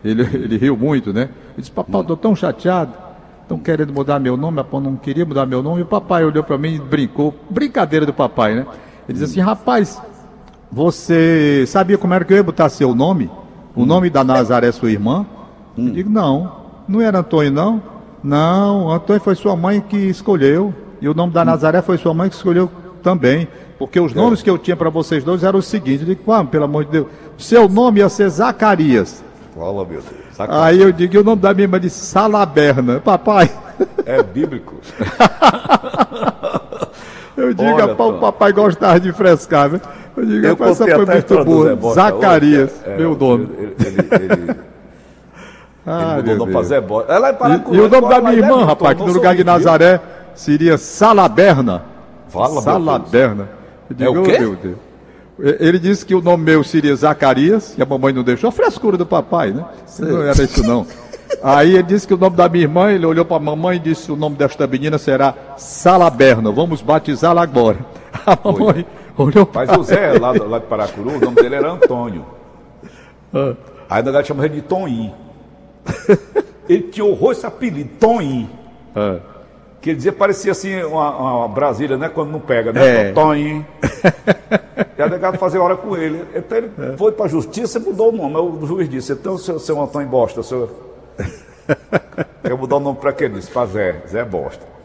ele, 0.05 0.21
ele 0.33 0.57
riu 0.57 0.77
muito, 0.77 1.11
né? 1.11 1.23
Ele 1.23 1.57
disse, 1.57 1.71
papai, 1.71 2.01
tô 2.05 2.15
tão 2.15 2.33
chateado, 2.33 2.93
estão 3.41 3.59
querendo 3.59 3.91
mudar 3.91 4.19
meu 4.19 4.37
nome, 4.37 4.55
papai 4.55 4.79
não 4.79 4.95
queria 4.95 5.25
mudar 5.25 5.45
meu 5.45 5.61
nome, 5.61 5.81
e 5.81 5.83
o 5.83 5.85
papai 5.85 6.23
olhou 6.23 6.45
para 6.45 6.57
mim 6.57 6.75
e 6.75 6.79
brincou, 6.79 7.35
brincadeira 7.49 8.05
do 8.05 8.13
papai, 8.13 8.55
né? 8.55 8.65
Ele 9.07 9.17
disse 9.17 9.31
assim, 9.31 9.39
rapaz, 9.39 10.01
você 10.71 11.63
sabia 11.67 11.97
como 11.97 12.13
era 12.13 12.25
que 12.25 12.33
eu 12.33 12.37
ia 12.37 12.43
botar 12.43 12.69
seu 12.69 12.93
nome? 12.95 13.29
O 13.75 13.83
hum. 13.83 13.85
nome 13.85 14.09
da 14.09 14.23
Nazaré, 14.23 14.71
sua 14.71 14.91
irmã? 14.91 15.25
Hum. 15.77 15.87
Eu 15.87 15.93
digo, 15.93 16.09
não, 16.09 16.51
não 16.87 17.01
era 17.01 17.19
Antônio, 17.19 17.51
não? 17.51 17.81
Não, 18.23 18.91
Antônio 18.91 19.21
foi 19.21 19.35
sua 19.35 19.55
mãe 19.55 19.79
que 19.79 19.97
escolheu. 19.97 20.73
E 20.99 21.07
o 21.07 21.13
nome 21.13 21.31
da 21.31 21.45
Nazaré 21.45 21.81
foi 21.81 21.97
sua 21.97 22.13
mãe 22.13 22.29
que 22.29 22.35
escolheu 22.35 22.69
também. 23.03 23.47
Porque 23.77 23.99
os 23.99 24.11
é. 24.11 24.15
nomes 24.15 24.41
que 24.41 24.49
eu 24.49 24.57
tinha 24.57 24.75
para 24.75 24.89
vocês 24.89 25.23
dois 25.23 25.43
eram 25.43 25.59
os 25.59 25.67
seguintes. 25.67 26.01
Eu 26.01 26.15
digo, 26.15 26.31
ah, 26.31 26.43
pelo 26.43 26.63
amor 26.63 26.85
de 26.85 26.91
Deus, 26.91 27.07
seu 27.37 27.69
nome 27.69 27.99
ia 27.99 28.09
ser 28.09 28.29
Zacarias. 28.29 29.23
Fala, 29.53 29.85
meu 29.85 29.85
Deus. 29.85 30.05
Zacarias. 30.35 30.63
Aí 30.63 30.81
eu 30.81 30.91
digo, 30.91 31.15
e 31.15 31.17
o 31.19 31.23
nome 31.23 31.41
da 31.41 31.53
minha 31.53 31.65
irmã 31.65 31.79
disse 31.79 32.05
Salaberna. 32.05 32.99
Papai. 33.05 33.51
É 34.05 34.23
bíblico. 34.23 34.75
eu 37.37 37.53
digo, 37.53 37.69
Olha, 37.69 37.93
o 37.93 38.19
papai 38.19 38.53
gostava 38.53 38.99
de 38.99 39.11
frescar, 39.11 39.69
né? 39.69 39.81
Eu 40.15 40.25
digo, 40.25 40.45
eu 40.47 40.67
essa 40.67 40.85
foi 40.85 41.05
muito 41.05 41.45
boa. 41.45 41.93
Zacarias, 41.93 42.71
é, 42.85 42.97
meu 42.97 43.15
nome. 43.15 43.49
Ele, 43.57 43.75
ele, 43.79 44.33
ele... 44.33 44.55
Ah, 45.87 46.15
ele 46.17 46.31
mudou 46.31 46.47
para 46.47 46.63
Zé 46.63 46.81
Borges. 46.81 47.11
Ela 47.11 47.29
é 47.29 47.31
e, 47.31 47.75
e 47.75 47.79
o 47.79 47.87
nome 47.87 48.09
da 48.09 48.19
minha 48.19 48.33
irmã, 48.33 48.65
rapaz, 48.65 48.97
que 48.97 49.05
no 49.05 49.13
lugar 49.13 49.35
de 49.35 49.43
Nazaré 49.43 50.01
seria 50.33 50.79
Salaberna. 50.79 51.83
Fala, 52.27 52.59
Salaberna. 52.59 53.49
Eu 53.87 53.95
digo, 53.95 54.17
é 54.17 54.19
o 54.19 54.23
quê? 54.23 54.39
meu 54.39 54.55
Deus. 54.55 54.75
Ele 55.37 55.77
disse 55.77 56.05
que 56.05 56.15
o 56.15 56.21
nome 56.21 56.43
meu 56.43 56.63
seria 56.63 56.95
Zacarias, 56.95 57.75
e 57.77 57.83
a 57.83 57.85
mamãe 57.85 58.13
não 58.13 58.23
deixou. 58.23 58.47
A 58.47 58.51
frescura 58.51 58.97
do 58.97 59.05
papai, 59.05 59.51
né? 59.51 59.63
Não 59.99 60.23
era 60.23 60.43
isso, 60.43 60.65
não. 60.65 60.87
Aí 61.43 61.73
ele 61.73 61.83
disse 61.83 62.07
que 62.07 62.13
o 62.13 62.17
nome 62.17 62.35
da 62.35 62.49
minha 62.49 62.63
irmã, 62.63 62.91
ele 62.91 63.05
olhou 63.05 63.25
para 63.25 63.37
a 63.37 63.39
mamãe 63.39 63.77
e 63.77 63.79
disse: 63.79 64.11
o 64.11 64.15
nome 64.15 64.35
desta 64.35 64.65
menina 64.65 64.97
será 64.97 65.33
Salaberna. 65.57 66.51
Vamos 66.51 66.81
batizá-la 66.81 67.41
agora. 67.41 67.79
A 68.25 68.37
mamãe 68.43 68.85
Foi. 69.15 69.25
olhou 69.27 69.45
para 69.45 69.67
Mas 69.67 69.77
o 69.77 69.83
Zé, 69.83 70.17
lá, 70.17 70.31
lá 70.31 70.57
de 70.57 70.65
Paracuru, 70.65 71.17
o 71.17 71.19
nome 71.19 71.35
dele 71.35 71.55
era 71.55 71.71
Antônio. 71.71 72.25
Ah. 73.33 73.53
Aí 73.89 73.99
a 73.99 74.01
galera 74.01 74.23
chama 74.23 74.45
ele 74.45 74.55
de 74.55 74.61
Toninho. 74.61 75.13
ele 76.67 76.83
tinha 76.83 77.05
horror 77.05 77.33
esse 77.33 77.45
apelido, 77.45 77.89
Toninho. 77.99 78.49
É. 78.95 79.19
Que 79.81 79.91
ele 79.91 79.97
dizia, 79.97 80.13
parecia 80.13 80.51
assim 80.51 80.81
uma, 80.83 81.15
uma, 81.17 81.47
Brasília, 81.47 81.97
né? 81.97 82.09
Quando 82.09 82.31
não 82.31 82.39
pega, 82.39 82.73
né? 82.73 83.09
É. 83.09 83.11
Toninho. 83.11 83.65
e 84.97 85.01
a 85.01 85.07
negado 85.07 85.37
fazer 85.37 85.59
hora 85.59 85.75
com 85.75 85.95
ele. 85.95 86.23
Então 86.33 86.57
ele 86.57 86.71
é. 86.79 86.97
foi 86.97 87.11
para 87.11 87.25
a 87.25 87.29
justiça 87.29 87.77
e 87.77 87.81
mudou 87.81 88.09
o 88.09 88.15
nome. 88.15 88.35
O 88.35 88.65
juiz 88.65 88.89
disse, 88.89 89.13
então, 89.13 89.37
seu, 89.37 89.59
seu 89.59 89.79
Antônio 89.79 90.07
Bosta, 90.07 90.41
seu... 90.41 90.94
Quer 92.43 92.55
mudar 92.55 92.75
o 92.75 92.79
nome 92.79 92.97
para 92.99 93.11
quem 93.11 93.31
disse? 93.31 93.49
Para 93.49 93.65
Zé, 93.67 94.03
Zé 94.07 94.23
Bosta. 94.23 94.75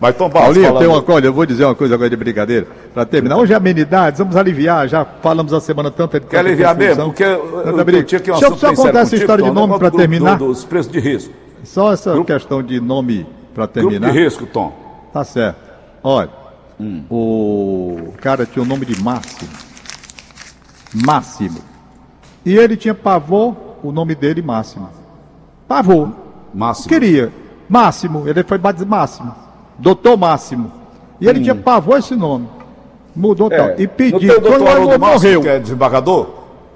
Mas 0.00 0.16
Tom 0.16 0.28
Barros, 0.28 0.46
Paulinho, 0.48 0.64
falando... 0.66 0.78
tem 0.80 0.88
uma 0.88 1.02
coisa, 1.02 1.26
eu 1.28 1.32
vou 1.32 1.46
dizer 1.46 1.64
uma 1.64 1.74
coisa 1.74 1.94
agora 1.94 2.10
de 2.10 2.16
brincadeira, 2.16 2.66
para 2.92 3.04
terminar. 3.04 3.36
Hoje 3.36 3.52
é 3.52 3.56
amenidades, 3.56 4.18
vamos 4.18 4.36
aliviar, 4.36 4.88
já 4.88 5.04
falamos 5.04 5.52
a 5.52 5.60
semana 5.60 5.90
tanta 5.90 6.18
de 6.18 6.26
Quer 6.26 6.40
aliviar 6.40 6.74
mesmo? 6.74 7.04
Porque 7.04 7.22
eu, 7.22 7.60
eu, 7.60 7.78
eu 7.78 8.04
tinha 8.04 8.20
que 8.20 8.30
um 8.30 8.38
Deixa 8.38 8.52
eu 8.52 8.58
só 8.58 8.74
contar 8.74 9.00
essa 9.00 9.14
história 9.14 9.44
de 9.44 9.50
nome 9.50 9.78
para 9.78 9.90
terminar. 9.90 10.36
Do, 10.38 10.48
dos 10.48 10.64
preços 10.64 10.90
de 10.90 10.98
risco. 10.98 11.32
Só 11.62 11.92
essa 11.92 12.12
grupo, 12.12 12.26
questão 12.26 12.62
de 12.62 12.80
nome 12.80 13.26
para 13.54 13.66
terminar. 13.66 14.00
Grupo 14.00 14.12
de 14.12 14.24
risco, 14.24 14.46
Tom. 14.46 14.72
Tá 15.12 15.22
certo. 15.22 15.58
Olha, 16.02 16.30
hum. 16.80 17.04
o 17.08 18.12
cara 18.20 18.46
tinha 18.46 18.62
o 18.62 18.66
nome 18.66 18.86
de 18.86 19.00
Máximo. 19.00 19.50
Máximo. 20.92 21.60
E 22.44 22.56
ele 22.56 22.76
tinha 22.76 22.94
pavor, 22.94 23.54
o 23.82 23.92
nome 23.92 24.14
dele 24.14 24.42
Máximo. 24.42 24.99
Pavor. 25.70 26.10
Máximo. 26.52 26.88
Queria. 26.88 27.32
Máximo. 27.68 28.28
Ele 28.28 28.42
foi 28.42 28.58
batizado 28.58 28.90
Máximo. 28.90 29.32
Doutor 29.78 30.16
Máximo. 30.16 30.72
E 31.20 31.28
ele 31.28 31.38
hum. 31.38 31.42
tinha 31.44 31.54
pavor 31.54 32.00
esse 32.00 32.16
nome. 32.16 32.48
Mudou 33.14 33.46
é. 33.52 33.56
tal. 33.56 33.80
E 33.80 33.86
pediu. 33.86 34.40
Quando 34.40 34.62
o 34.62 34.64
homem 34.64 34.98
morreu. 34.98 35.40
Que 35.42 35.48
é 35.48 35.60
desembargador? 35.60 36.26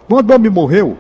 Quando 0.09 0.31
o 0.31 0.35
homem 0.37 0.49
morreu, 0.49 0.97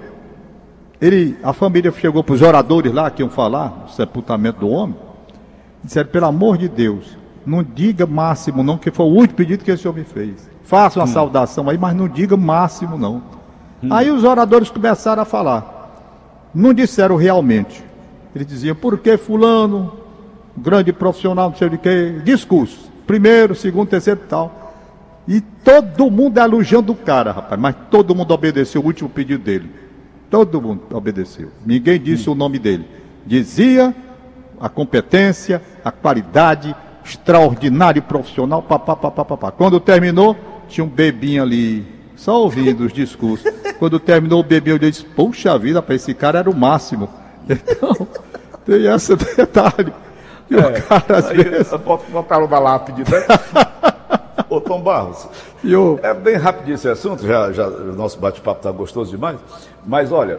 ele, 1.01 1.39
a 1.41 1.53
família 1.53 1.93
chegou 1.93 2.25
para 2.25 2.35
os 2.35 2.43
oradores 2.43 2.93
lá 2.93 3.09
que 3.13 3.23
iam 3.23 3.31
falar, 3.31 3.85
o 3.87 3.91
sepultamento 3.91 4.59
do 4.59 4.69
homem. 4.71 4.97
Disseram, 5.85 6.09
pelo 6.09 6.27
amor 6.27 6.59
de 6.59 6.69
Deus, 6.69 7.17
não 7.47 7.63
diga 7.63 8.07
máximo 8.07 8.65
não, 8.65 8.77
que 8.77 8.91
foi 8.91 9.07
o 9.07 9.11
último 9.11 9.37
pedido 9.37 9.63
que 9.63 9.71
esse 9.71 9.87
homem 9.87 10.03
fez. 10.03 10.51
Faça 10.65 10.99
uma 10.99 11.05
hum. 11.05 11.13
saudação 11.13 11.71
aí, 11.71 11.79
mas 11.79 11.95
não 11.95 12.09
diga 12.09 12.37
máximo 12.37 12.99
não. 12.99 13.23
Hum. 13.81 13.89
Aí 13.93 14.11
os 14.11 14.25
oradores 14.25 14.69
começaram 14.69 15.23
a 15.23 15.25
falar. 15.25 15.71
Não 16.53 16.75
disseram 16.75 17.15
realmente. 17.15 17.84
Eles 18.35 18.47
diziam, 18.47 18.75
por 18.75 18.99
que 18.99 19.17
fulano, 19.17 19.93
grande 20.57 20.93
profissional, 20.93 21.51
não 21.51 21.57
sei 21.57 21.69
de 21.69 21.79
quê, 21.79 22.21
discurso. 22.25 22.91
Primeiro, 23.07 23.55
segundo, 23.55 23.89
terceiro 23.89 24.21
tal. 24.29 24.63
E 25.27 25.41
todo 25.41 26.11
mundo 26.11 26.39
elogiando 26.39 26.93
o 26.93 26.97
cara, 26.97 27.33
rapaz, 27.33 27.61
mas 27.61 27.75
todo 27.91 28.15
mundo 28.15 28.33
obedeceu 28.33 28.83
o 28.83 28.87
último 28.87 29.09
pedido 29.09 29.43
dele. 29.43 29.71
Todo 30.31 30.61
mundo 30.61 30.83
obedeceu. 30.93 31.51
Ninguém 31.65 32.01
disse 32.01 32.29
hum. 32.29 32.33
o 32.33 32.35
nome 32.35 32.59
dele. 32.59 32.87
Dizia 33.25 33.95
a 34.61 34.69
competência, 34.69 35.63
a 35.85 35.91
qualidade, 35.91 36.75
extraordinário 37.05 38.03
profissional, 38.03 38.63
papá, 38.63 38.97
papá, 38.97 39.25
papá. 39.25 39.51
Quando 39.51 39.79
terminou, 39.79 40.37
tinha 40.69 40.85
um 40.85 40.89
bebinho 40.89 41.43
ali, 41.43 41.87
só 42.17 42.43
ouvindo 42.43 42.85
os 42.85 42.93
discursos. 42.93 43.51
Quando 43.79 44.01
terminou 44.01 44.41
o 44.41 44.45
bebinho, 44.45 44.75
eu 44.75 44.79
disse, 44.79 45.05
puxa 45.05 45.59
vida, 45.59 45.83
para 45.83 45.95
esse 45.95 46.15
cara 46.15 46.39
era 46.39 46.51
o 46.51 46.57
máximo. 46.57 47.09
Então, 47.49 48.09
tem 48.65 48.87
esse 48.87 49.17
detalhe. 49.17 49.93
E 50.51 50.55
é, 50.55 50.59
o 50.59 50.83
cara, 50.83 51.19
às 51.19 51.29
vezes... 51.29 51.71
Botaram 52.11 52.49
na 52.49 52.59
lápide, 52.59 53.03
né? 53.03 53.27
Ô 54.49 54.61
Tom 54.61 54.81
Barros, 54.81 55.27
eu... 55.65 55.99
é 56.03 56.13
bem 56.13 56.37
rapidinho 56.37 56.75
esse 56.75 56.89
assunto, 56.89 57.27
já, 57.27 57.51
já 57.53 57.67
o 57.67 57.95
nosso 57.95 58.19
bate-papo 58.19 58.59
está 58.59 58.71
gostoso 58.71 59.11
demais, 59.11 59.39
mas 59.85 60.13
olha, 60.13 60.39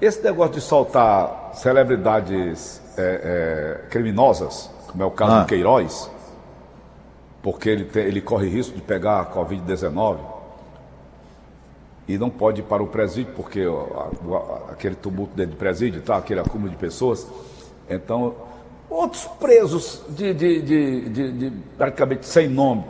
esse 0.00 0.22
negócio 0.22 0.54
de 0.54 0.60
soltar 0.60 1.50
celebridades 1.54 2.80
é, 2.96 3.82
é, 3.84 3.88
criminosas, 3.88 4.70
como 4.86 5.02
é 5.02 5.06
o 5.06 5.10
caso 5.10 5.32
ah. 5.32 5.40
do 5.40 5.46
Queiroz, 5.46 6.10
porque 7.42 7.68
ele, 7.68 7.84
tem, 7.84 8.04
ele 8.04 8.20
corre 8.20 8.48
risco 8.48 8.74
de 8.74 8.82
pegar 8.82 9.20
a 9.20 9.26
Covid-19 9.26 10.33
e 12.06 12.18
não 12.18 12.28
pode 12.28 12.60
ir 12.60 12.64
para 12.64 12.82
o 12.82 12.86
presídio, 12.86 13.32
porque 13.34 13.66
ó, 13.66 14.08
aquele 14.70 14.94
tumulto 14.94 15.34
dentro 15.34 15.52
do 15.52 15.58
presídio, 15.58 16.02
tá, 16.02 16.16
aquele 16.16 16.40
acúmulo 16.40 16.70
de 16.70 16.76
pessoas. 16.76 17.26
Então, 17.88 18.34
outros 18.88 19.24
presos 19.40 20.02
de, 20.10 20.34
de, 20.34 20.62
de, 20.62 21.08
de, 21.08 21.32
de 21.32 21.52
praticamente 21.76 22.26
sem 22.26 22.48
nome, 22.48 22.84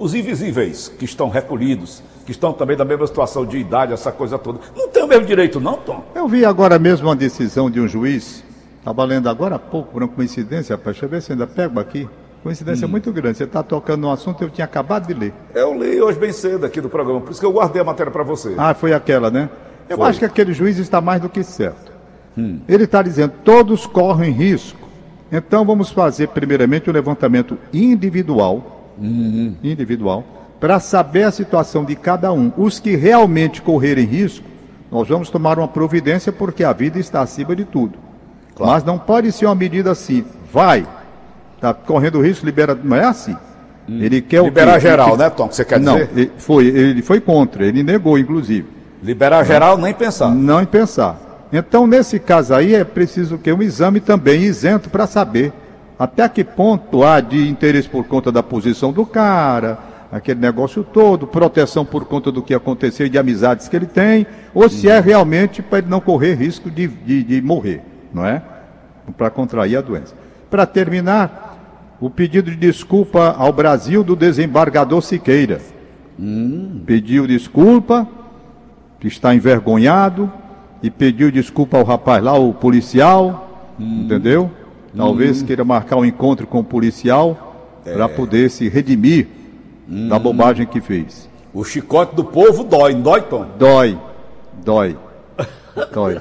os 0.00 0.14
invisíveis 0.14 0.88
que 0.88 1.04
estão 1.04 1.28
recolhidos, 1.28 2.02
que 2.24 2.32
estão 2.32 2.52
também 2.52 2.76
na 2.76 2.84
mesma 2.84 3.06
situação 3.06 3.46
de 3.46 3.58
idade, 3.58 3.92
essa 3.92 4.10
coisa 4.10 4.38
toda, 4.38 4.58
não 4.76 4.88
tem 4.88 5.04
o 5.04 5.06
mesmo 5.06 5.24
direito, 5.26 5.60
não, 5.60 5.76
Tom? 5.76 6.02
Eu 6.14 6.26
vi 6.26 6.44
agora 6.44 6.78
mesmo 6.78 7.08
uma 7.08 7.14
decisão 7.14 7.70
de 7.70 7.80
um 7.80 7.86
juiz 7.86 8.44
Estava 8.86 9.02
lendo 9.02 9.28
agora 9.28 9.56
há 9.56 9.58
pouco, 9.58 9.90
por 9.90 10.00
uma 10.04 10.08
coincidência, 10.08 10.76
rapaz, 10.76 10.94
deixa 10.94 11.06
eu 11.06 11.08
ver 11.08 11.20
se 11.20 11.32
ainda 11.32 11.44
pego 11.44 11.80
aqui. 11.80 12.08
Coincidência 12.46 12.86
hum. 12.86 12.90
muito 12.90 13.12
grande. 13.12 13.38
Você 13.38 13.42
está 13.42 13.60
tocando 13.60 14.02
num 14.02 14.10
assunto 14.12 14.38
que 14.38 14.44
eu 14.44 14.50
tinha 14.50 14.64
acabado 14.64 15.08
de 15.08 15.14
ler. 15.14 15.34
Eu 15.52 15.74
li 15.74 16.00
hoje 16.00 16.16
bem 16.16 16.30
cedo 16.30 16.64
aqui 16.64 16.80
do 16.80 16.88
programa, 16.88 17.20
por 17.20 17.32
isso 17.32 17.40
que 17.40 17.46
eu 17.46 17.50
guardei 17.50 17.82
a 17.82 17.84
matéria 17.84 18.12
para 18.12 18.22
você. 18.22 18.54
Ah, 18.56 18.72
foi 18.72 18.92
aquela, 18.92 19.32
né? 19.32 19.50
Eu 19.88 19.96
foi. 19.96 20.08
acho 20.08 20.20
que 20.20 20.24
aquele 20.24 20.52
juiz 20.52 20.78
está 20.78 21.00
mais 21.00 21.20
do 21.20 21.28
que 21.28 21.42
certo. 21.42 21.90
Hum. 22.38 22.60
Ele 22.68 22.84
está 22.84 23.02
dizendo, 23.02 23.32
todos 23.42 23.84
correm 23.84 24.30
risco. 24.30 24.78
Então 25.32 25.64
vamos 25.64 25.90
fazer 25.90 26.28
primeiramente 26.28 26.88
o 26.88 26.92
um 26.92 26.94
levantamento 26.94 27.58
individual, 27.74 28.94
uhum. 28.96 29.56
individual, 29.60 30.22
para 30.60 30.78
saber 30.78 31.24
a 31.24 31.32
situação 31.32 31.84
de 31.84 31.96
cada 31.96 32.32
um. 32.32 32.52
Os 32.56 32.78
que 32.78 32.94
realmente 32.94 33.60
correrem 33.60 34.06
risco, 34.06 34.46
nós 34.88 35.08
vamos 35.08 35.30
tomar 35.30 35.58
uma 35.58 35.66
providência 35.66 36.30
porque 36.30 36.62
a 36.62 36.72
vida 36.72 36.96
está 37.00 37.22
acima 37.22 37.56
de 37.56 37.64
tudo. 37.64 37.98
Claro. 38.54 38.70
Mas 38.70 38.84
não 38.84 39.00
pode 39.00 39.32
ser 39.32 39.46
uma 39.46 39.54
medida 39.56 39.90
assim, 39.90 40.24
vai, 40.52 40.86
está 41.70 41.74
correndo 41.74 42.20
risco, 42.20 42.44
libera. 42.44 42.78
Não 42.80 42.96
é 42.96 43.04
assim. 43.04 43.36
Hum. 43.88 43.98
Ele 44.00 44.20
quer 44.20 44.42
Liberar 44.42 44.80
geral, 44.80 45.10
ele... 45.10 45.18
né, 45.18 45.30
Tom? 45.30 45.50
Você 45.50 45.64
quer 45.64 45.80
não, 45.80 45.94
dizer? 45.94 46.10
Ele 46.16 46.32
foi, 46.38 46.66
ele 46.66 47.02
foi 47.02 47.20
contra, 47.20 47.64
ele 47.64 47.82
negou, 47.82 48.18
inclusive. 48.18 48.66
Liberar 49.02 49.44
geral, 49.44 49.78
nem 49.78 49.94
pensar. 49.94 50.30
Não 50.30 50.60
em 50.60 50.66
pensar. 50.66 51.46
Então, 51.52 51.86
nesse 51.86 52.18
caso 52.18 52.54
aí, 52.54 52.74
é 52.74 52.84
preciso 52.84 53.38
que 53.38 53.52
um 53.52 53.62
exame 53.62 54.00
também 54.00 54.42
isento 54.42 54.90
para 54.90 55.06
saber 55.06 55.52
até 55.98 56.28
que 56.28 56.42
ponto 56.42 57.04
há 57.04 57.20
de 57.20 57.48
interesse 57.48 57.88
por 57.88 58.04
conta 58.04 58.30
da 58.32 58.42
posição 58.42 58.92
do 58.92 59.06
cara, 59.06 59.78
aquele 60.10 60.40
negócio 60.40 60.82
todo, 60.84 61.26
proteção 61.26 61.84
por 61.84 62.04
conta 62.04 62.32
do 62.32 62.42
que 62.42 62.52
aconteceu 62.52 63.06
e 63.06 63.08
de 63.08 63.16
amizades 63.16 63.68
que 63.68 63.76
ele 63.76 63.86
tem, 63.86 64.26
ou 64.52 64.68
se 64.68 64.90
é 64.90 65.00
realmente 65.00 65.62
para 65.62 65.78
ele 65.78 65.88
não 65.88 66.00
correr 66.00 66.34
risco 66.34 66.70
de, 66.70 66.88
de, 66.88 67.22
de 67.22 67.40
morrer 67.40 67.82
não 68.16 68.24
é? 68.24 68.42
Para 69.16 69.30
contrair 69.30 69.76
a 69.76 69.80
doença. 69.80 70.14
Para 70.50 70.64
terminar, 70.64 71.45
o 72.00 72.10
pedido 72.10 72.50
de 72.50 72.56
desculpa 72.56 73.34
ao 73.38 73.52
Brasil 73.52 74.04
do 74.04 74.14
desembargador 74.14 75.00
Siqueira. 75.02 75.60
Hum. 76.18 76.82
Pediu 76.84 77.26
desculpa, 77.26 78.06
que 79.00 79.08
está 79.08 79.34
envergonhado, 79.34 80.30
e 80.82 80.90
pediu 80.90 81.30
desculpa 81.30 81.78
ao 81.78 81.84
rapaz 81.84 82.22
lá, 82.22 82.38
o 82.38 82.52
policial, 82.52 83.74
hum. 83.78 84.02
entendeu? 84.04 84.50
Talvez 84.96 85.42
hum. 85.42 85.46
queira 85.46 85.64
marcar 85.64 85.96
um 85.96 86.04
encontro 86.04 86.46
com 86.46 86.60
o 86.60 86.64
policial 86.64 87.80
é. 87.84 87.92
para 87.92 88.08
poder 88.08 88.50
se 88.50 88.68
redimir 88.68 89.28
da 89.86 90.16
hum. 90.16 90.20
bobagem 90.20 90.66
que 90.66 90.80
fez. 90.80 91.28
O 91.52 91.64
chicote 91.64 92.14
do 92.14 92.24
povo 92.24 92.64
dói, 92.64 92.92
não 92.92 93.00
dói, 93.00 93.20
Tom? 93.22 93.46
Dói, 93.58 93.98
dói, 94.64 94.96
dói. 95.92 96.20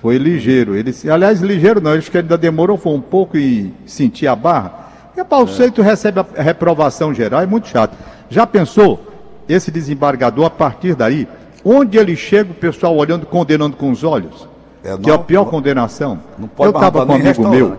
Foi 0.00 0.16
ligeiro. 0.16 0.74
Ele, 0.74 0.92
aliás, 1.10 1.40
ligeiro 1.40 1.80
não, 1.80 1.92
eles 1.92 2.08
que 2.08 2.18
ainda 2.18 2.36
demorou 2.36 2.76
foi 2.76 2.92
um 2.92 3.00
pouco 3.00 3.36
e 3.36 3.72
sentir 3.86 4.26
a 4.26 4.34
barra. 4.34 4.81
E 5.16 5.20
o 5.20 5.46
Seito 5.46 5.80
é. 5.80 5.84
recebe 5.84 6.20
a 6.20 6.42
reprovação 6.42 7.12
geral, 7.12 7.42
é 7.42 7.46
muito 7.46 7.68
chato. 7.68 7.96
Já 8.30 8.46
pensou 8.46 9.00
esse 9.48 9.70
desembargador, 9.70 10.46
a 10.46 10.50
partir 10.50 10.94
daí, 10.94 11.28
onde 11.64 11.98
ele 11.98 12.16
chega, 12.16 12.50
o 12.50 12.54
pessoal 12.54 12.96
olhando, 12.96 13.26
condenando 13.26 13.76
com 13.76 13.90
os 13.90 14.02
olhos? 14.04 14.48
É, 14.82 14.92
não, 14.92 14.98
que 14.98 15.10
é 15.10 15.14
a 15.14 15.18
pior 15.18 15.44
não, 15.44 15.50
condenação. 15.50 16.18
Não 16.38 16.48
pode 16.48 16.72
Eu 16.72 16.74
estava 16.74 17.04
com 17.04 17.12
um 17.12 17.16
amigo 17.16 17.48
meu, 17.48 17.78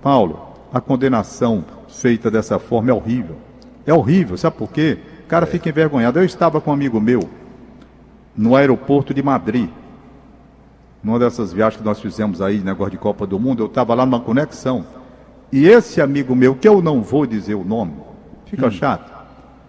Paulo, 0.00 0.40
a 0.72 0.80
condenação 0.80 1.64
feita 1.88 2.30
dessa 2.30 2.58
forma 2.58 2.90
é 2.90 2.94
horrível. 2.94 3.36
É 3.84 3.92
horrível, 3.92 4.36
sabe 4.36 4.56
por 4.56 4.70
quê? 4.70 4.98
O 5.24 5.26
cara 5.26 5.44
é. 5.44 5.48
fica 5.48 5.68
envergonhado. 5.68 6.18
Eu 6.18 6.24
estava 6.24 6.60
com 6.60 6.70
um 6.70 6.74
amigo 6.74 7.00
meu 7.00 7.28
no 8.36 8.54
aeroporto 8.56 9.12
de 9.12 9.22
Madrid 9.22 9.68
numa 11.02 11.18
dessas 11.18 11.52
viagens 11.52 11.80
que 11.80 11.84
nós 11.84 12.00
fizemos 12.00 12.40
aí, 12.40 12.60
negócio 12.60 12.92
de 12.92 12.98
Copa 12.98 13.26
do 13.26 13.38
Mundo, 13.38 13.62
eu 13.62 13.66
estava 13.66 13.94
lá 13.94 14.06
numa 14.06 14.20
conexão. 14.20 14.84
E 15.52 15.68
esse 15.68 16.00
amigo 16.00 16.34
meu, 16.34 16.54
que 16.54 16.66
eu 16.66 16.80
não 16.80 17.02
vou 17.02 17.26
dizer 17.26 17.54
o 17.54 17.62
nome, 17.62 17.92
fica 18.46 18.68
hum. 18.68 18.70
chato. 18.70 19.12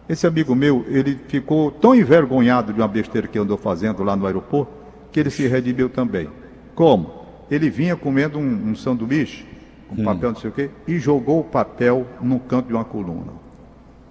Esse 0.08 0.25
amigo 0.25 0.56
meu, 0.56 0.86
ele 0.88 1.20
ficou 1.28 1.72
tão 1.72 1.94
envergonhado 1.94 2.72
de 2.72 2.80
uma 2.80 2.88
besteira 2.88 3.28
que 3.28 3.38
andou 3.38 3.58
fazendo 3.58 4.02
lá 4.02 4.16
no 4.16 4.25
aeroporto, 4.25 4.72
que 5.12 5.20
ele 5.20 5.30
se 5.30 5.46
redimiu 5.46 5.90
também. 5.90 6.30
Como? 6.74 7.24
Ele 7.52 7.70
vinha 7.70 7.96
comendo 7.98 8.40
um, 8.40 8.70
um 8.72 8.75
sanduíche, 8.75 9.46
com 9.90 10.02
hum. 10.02 10.06
papel 10.06 10.32
não 10.32 10.40
sei 10.40 10.50
o 10.50 10.54
quê, 10.54 10.70
e 10.88 10.98
jogou 10.98 11.42
o 11.42 11.44
papel 11.44 12.08
no 12.22 12.40
canto 12.40 12.68
de 12.68 12.74
uma 12.74 12.86
coluna. 12.86 13.34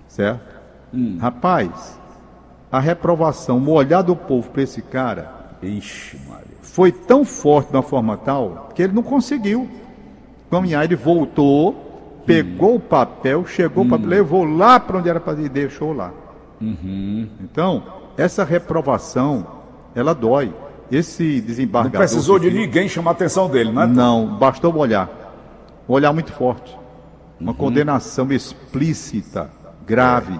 Certo? 0.08 0.60
Hum. 0.92 1.16
Rapaz, 1.18 1.98
a 2.70 2.78
reprovação, 2.78 3.58
o 3.58 3.70
olhar 3.70 4.02
do 4.02 4.14
povo 4.14 4.50
para 4.50 4.62
esse 4.62 4.82
cara. 4.82 5.40
Ixi, 5.62 6.18
foi 6.60 6.92
tão 6.92 7.24
forte 7.24 7.70
de 7.70 7.76
uma 7.76 7.82
forma 7.82 8.16
tal 8.16 8.70
que 8.74 8.82
ele 8.82 8.92
não 8.92 9.02
conseguiu 9.02 9.68
caminhar. 10.52 10.84
Ele 10.84 10.94
voltou, 10.96 12.22
pegou 12.26 12.76
o 12.76 12.80
papel, 12.80 13.46
chegou, 13.46 13.84
pra, 13.86 13.96
levou 13.96 14.44
lá 14.44 14.78
para 14.78 14.98
onde 14.98 15.08
era 15.08 15.18
para 15.18 15.40
ir 15.40 15.46
e 15.46 15.48
deixou 15.48 15.92
lá. 15.92 16.12
Uhum. 16.60 17.28
Então, 17.40 17.82
essa 18.16 18.44
reprovação, 18.44 19.46
ela 19.94 20.14
dói. 20.14 20.52
Esse 20.90 21.38
Não 21.40 21.46
desembargador. 21.46 21.98
precisou 22.00 22.38
de 22.38 22.50
ninguém 22.50 22.86
chamar 22.86 23.12
a 23.12 23.14
atenção 23.14 23.48
dele, 23.48 23.72
né? 23.72 23.86
Não, 23.86 24.26
bastou 24.36 24.76
olhar. 24.76 25.08
Um 25.88 25.94
olhar 25.94 26.12
muito 26.12 26.30
forte. 26.32 26.70
Uhum. 26.72 27.46
Uma 27.46 27.54
condenação 27.54 28.30
explícita, 28.30 29.50
grave, 29.86 30.38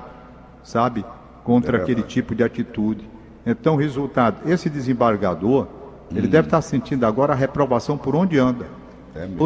sabe? 0.62 1.04
Contra 1.42 1.78
É 1.78 1.81
aquele 1.81 2.02
tipo 2.02 2.35
de 2.35 2.45
atitude. 2.45 3.09
Então, 3.47 3.76
resultado, 3.76 4.49
esse 4.49 4.69
desembargador, 4.69 5.66
Hum. 6.12 6.16
ele 6.16 6.28
deve 6.28 6.47
estar 6.49 6.61
sentindo 6.61 7.04
agora 7.07 7.33
a 7.33 7.37
reprovação 7.37 7.97
por 7.97 8.14
onde 8.14 8.38
anda. 8.38 8.66
É 9.14 9.21
mesmo. 9.21 9.37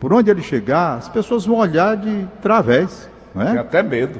Por 0.00 0.12
onde 0.14 0.30
ele 0.30 0.42
chegar, 0.42 0.96
as 0.96 1.08
pessoas 1.08 1.44
vão 1.46 1.58
olhar 1.58 1.96
de 1.96 2.26
través, 2.42 3.08
não 3.34 3.44
Tem 3.44 3.56
é? 3.56 3.58
até 3.58 3.82
medo. 3.82 4.18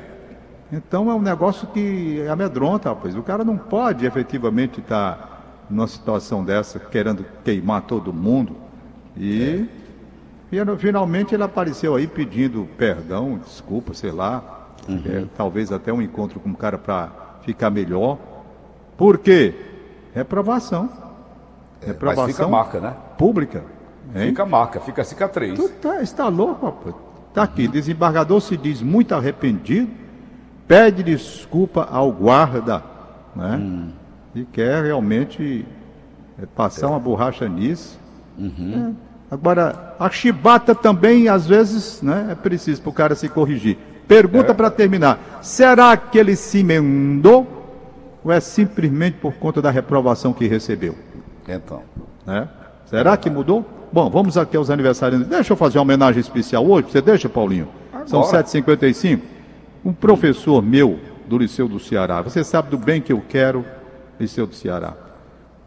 Então 0.71 1.11
é 1.11 1.15
um 1.15 1.21
negócio 1.23 1.67
que 1.69 2.25
amedronta, 2.31 2.91
rapaz. 2.91 3.17
O 3.17 3.23
cara 3.23 3.43
não 3.43 3.57
pode 3.57 4.07
efetivamente 4.07 4.79
estar 4.81 5.65
numa 5.69 5.89
situação 5.89 6.45
dessa, 6.45 6.79
querendo 6.79 7.25
queimar 7.43 7.83
todo 7.83 8.13
mundo. 8.13 8.55
E, 9.17 9.67
no- 10.65 10.77
finalmente 10.77 11.35
ele 11.35 11.43
apareceu 11.43 11.97
aí 11.97 12.07
pedindo 12.07 12.69
perdão, 12.77 13.39
desculpa, 13.45 13.95
sei 13.95 14.13
lá. 14.13 14.59
É, 15.07 15.25
talvez 15.37 15.73
até 15.73 15.93
um 15.93 16.01
encontro 16.03 16.39
com 16.41 16.51
o 16.51 16.57
cara 16.57 16.77
para 16.79 17.09
ficar 17.43 17.71
melhor. 17.71 18.19
Por 18.97 19.19
quê? 19.19 19.55
Reprovação. 20.15 20.89
Mas 21.81 21.89
Reprovação 21.89 22.27
fica 22.29 22.45
a 22.45 22.49
marca, 22.49 22.81
né? 22.81 22.95
pública. 23.17 23.63
Hein? 24.15 24.29
Fica 24.29 24.47
marca, 24.47 24.81
fica 24.81 25.05
cicatriz. 25.05 25.59
Tu 25.59 25.69
tá, 25.81 26.03
está 26.03 26.29
louco, 26.29 26.67
rapaz. 26.67 26.95
Tá 27.33 27.43
aqui, 27.45 27.69
desembargador 27.69 28.41
se 28.41 28.57
diz 28.57 28.83
muito 28.83 29.15
arrependido, 29.15 29.89
pede 30.67 31.03
desculpa 31.03 31.87
ao 31.91 32.11
guarda, 32.11 32.83
né? 33.37 33.89
E 34.35 34.45
quer 34.45 34.85
realmente 34.85 35.65
é, 36.41 36.47
passar 36.47 36.89
uma 36.89 36.99
borracha 36.99 37.49
nisso. 37.49 37.99
É. 38.39 38.93
Agora, 39.31 39.95
a 39.99 40.11
chibata 40.11 40.75
também, 40.75 41.29
às 41.29 41.47
vezes, 41.47 42.03
né, 42.03 42.29
é 42.33 42.35
preciso 42.35 42.83
para 42.83 42.91
o 42.91 42.93
cara 42.93 43.15
se 43.15 43.29
corrigir. 43.29 43.79
Pergunta 44.09 44.53
para 44.53 44.71
terminar: 44.71 45.39
será 45.41 45.97
que 45.97 46.19
ele 46.19 46.35
se 46.35 46.59
emendou? 46.59 47.59
Ou 48.25 48.33
é 48.33 48.41
simplesmente 48.41 49.19
por 49.19 49.35
conta 49.35 49.63
da 49.63 49.71
reprovação 49.71 50.33
que 50.33 50.47
recebeu? 50.47 50.95
Então. 51.49 51.83
né? 52.27 52.49
Será 52.87 53.17
que 53.17 53.31
mudou? 53.31 53.65
Bom, 53.93 54.09
vamos 54.09 54.37
aqui 54.39 54.57
aos 54.57 54.71
aniversários. 54.71 55.27
Deixa 55.27 55.53
eu 55.53 55.57
fazer 55.57 55.79
uma 55.79 55.83
homenagem 55.83 56.21
especial 56.21 56.65
hoje. 56.67 56.89
Você 56.91 57.01
deixa, 57.01 57.29
Paulinho? 57.29 57.69
São 58.07 58.21
Agora. 58.21 58.45
7h55. 58.45 59.21
Um 59.85 59.93
professor 59.93 60.63
meu 60.63 60.99
do 61.27 61.37
Liceu 61.39 61.69
do 61.69 61.81
Ceará. 61.81 62.23
Você 62.23 62.45
sabe 62.45 62.71
do 62.71 62.79
bem 62.79 63.01
que 63.01 63.13
eu 63.13 63.23
quero, 63.29 63.65
Liceu 64.19 64.47
do 64.47 64.55
Ceará. 64.55 64.95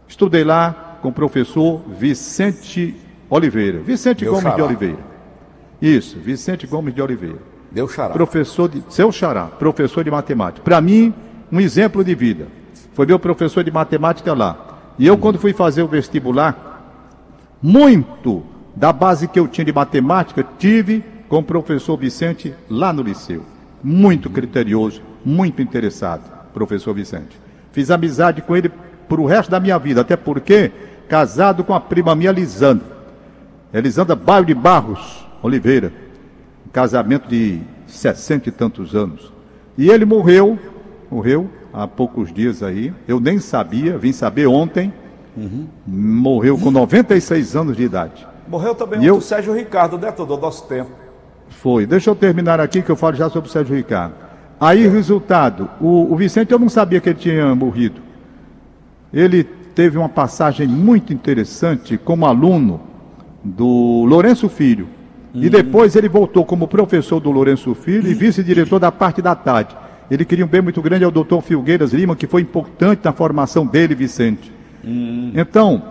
Estudei 0.08 0.44
lá 0.44 0.98
com 1.02 1.08
o 1.08 1.12
professor 1.12 1.82
Vicente 1.98 2.96
Oliveira. 3.28 3.80
Vicente 3.80 4.24
Meu 4.24 4.32
Gomes 4.32 4.44
de 4.46 4.50
xará. 4.52 4.64
Oliveira. 4.64 4.98
Isso, 5.82 6.18
Vicente 6.18 6.66
Gomes 6.66 6.94
de 6.94 7.02
Oliveira 7.02 7.38
Deu 7.70 7.88
xará. 7.88 8.14
professor 8.14 8.68
de 8.68 8.82
seu 8.88 9.10
xará, 9.12 9.46
professor 9.46 10.02
de 10.02 10.10
matemática. 10.10 10.62
Para 10.64 10.80
mim, 10.80 11.12
um 11.52 11.60
exemplo 11.60 12.02
de 12.02 12.14
vida. 12.14 12.46
Foi 12.94 13.04
meu 13.04 13.18
professor 13.18 13.62
de 13.62 13.70
matemática 13.70 14.32
lá. 14.32 14.56
E 14.98 15.06
eu, 15.06 15.18
quando 15.18 15.38
fui 15.38 15.52
fazer 15.52 15.82
o 15.82 15.88
vestibular, 15.88 16.73
muito 17.64 18.42
da 18.76 18.92
base 18.92 19.26
que 19.26 19.40
eu 19.40 19.48
tinha 19.48 19.64
de 19.64 19.72
matemática, 19.72 20.44
tive 20.58 21.02
com 21.30 21.38
o 21.38 21.42
professor 21.42 21.96
Vicente 21.96 22.54
lá 22.68 22.92
no 22.92 23.00
liceu. 23.00 23.42
Muito 23.82 24.28
criterioso, 24.28 25.00
muito 25.24 25.62
interessado, 25.62 26.30
professor 26.52 26.92
Vicente. 26.92 27.40
Fiz 27.72 27.90
amizade 27.90 28.42
com 28.42 28.54
ele 28.54 28.70
para 29.08 29.18
o 29.18 29.24
resto 29.24 29.50
da 29.50 29.58
minha 29.58 29.78
vida, 29.78 30.02
até 30.02 30.14
porque 30.14 30.70
casado 31.08 31.64
com 31.64 31.72
a 31.72 31.80
prima 31.80 32.14
minha 32.14 32.32
Lisandra. 32.32 32.86
Elisandra 33.72 34.14
Baio 34.14 34.44
de 34.44 34.54
Barros 34.54 35.26
Oliveira, 35.42 35.90
casamento 36.70 37.26
de 37.26 37.62
sessenta 37.86 38.50
e 38.50 38.52
tantos 38.52 38.94
anos. 38.94 39.32
E 39.78 39.88
ele 39.88 40.04
morreu, 40.04 40.58
morreu 41.10 41.48
há 41.72 41.88
poucos 41.88 42.30
dias 42.30 42.62
aí, 42.62 42.92
eu 43.08 43.18
nem 43.18 43.38
sabia, 43.38 43.96
vim 43.96 44.12
saber 44.12 44.48
ontem, 44.48 44.92
morreu 45.86 46.56
com 46.58 46.70
96 46.70 47.56
anos 47.56 47.76
de 47.76 47.82
idade. 47.84 48.26
Morreu 48.48 48.74
também 48.74 49.02
E 49.02 49.10
o 49.10 49.16
eu- 49.16 49.20
Sérgio 49.20 49.54
Ricardo, 49.54 49.98
né, 49.98 50.10
todo 50.12 50.34
o 50.34 50.40
nosso 50.40 50.66
tempo. 50.68 50.90
Foi. 51.48 51.86
Deixa 51.86 52.10
eu 52.10 52.14
terminar 52.14 52.60
aqui 52.60 52.82
que 52.82 52.90
eu 52.90 52.96
falo 52.96 53.16
já 53.16 53.28
sobre 53.30 53.48
o 53.48 53.52
Sérgio 53.52 53.74
Ricardo. 53.76 54.14
Aí, 54.60 54.86
resultado, 54.86 55.68
o, 55.80 56.12
o 56.12 56.16
Vicente 56.16 56.52
eu 56.52 56.58
não 56.58 56.68
sabia 56.68 57.00
que 57.00 57.08
ele 57.08 57.18
tinha 57.18 57.54
morrido. 57.54 58.00
Ele 59.12 59.44
teve 59.44 59.98
uma 59.98 60.08
passagem 60.08 60.66
muito 60.66 61.12
interessante 61.12 61.96
como 61.98 62.26
aluno 62.26 62.80
do 63.42 64.04
Lourenço 64.06 64.48
Filho. 64.48 64.88
E 65.34 65.50
depois 65.50 65.96
ele 65.96 66.08
voltou 66.08 66.44
como 66.44 66.68
professor 66.68 67.18
do 67.18 67.30
Lourenço 67.30 67.74
Filho 67.74 68.08
e 68.08 68.14
vice-diretor 68.14 68.78
da 68.78 68.92
parte 68.92 69.20
da 69.20 69.34
tarde. 69.34 69.76
Ele 70.08 70.24
queria 70.24 70.44
um 70.44 70.48
bem 70.48 70.60
muito 70.62 70.80
grande 70.80 71.04
ao 71.04 71.10
doutor 71.10 71.42
Filgueiras 71.42 71.92
Lima, 71.92 72.14
que 72.14 72.26
foi 72.28 72.42
importante 72.42 73.00
na 73.02 73.12
formação 73.12 73.66
dele, 73.66 73.96
Vicente. 73.96 74.52
Então, 75.34 75.82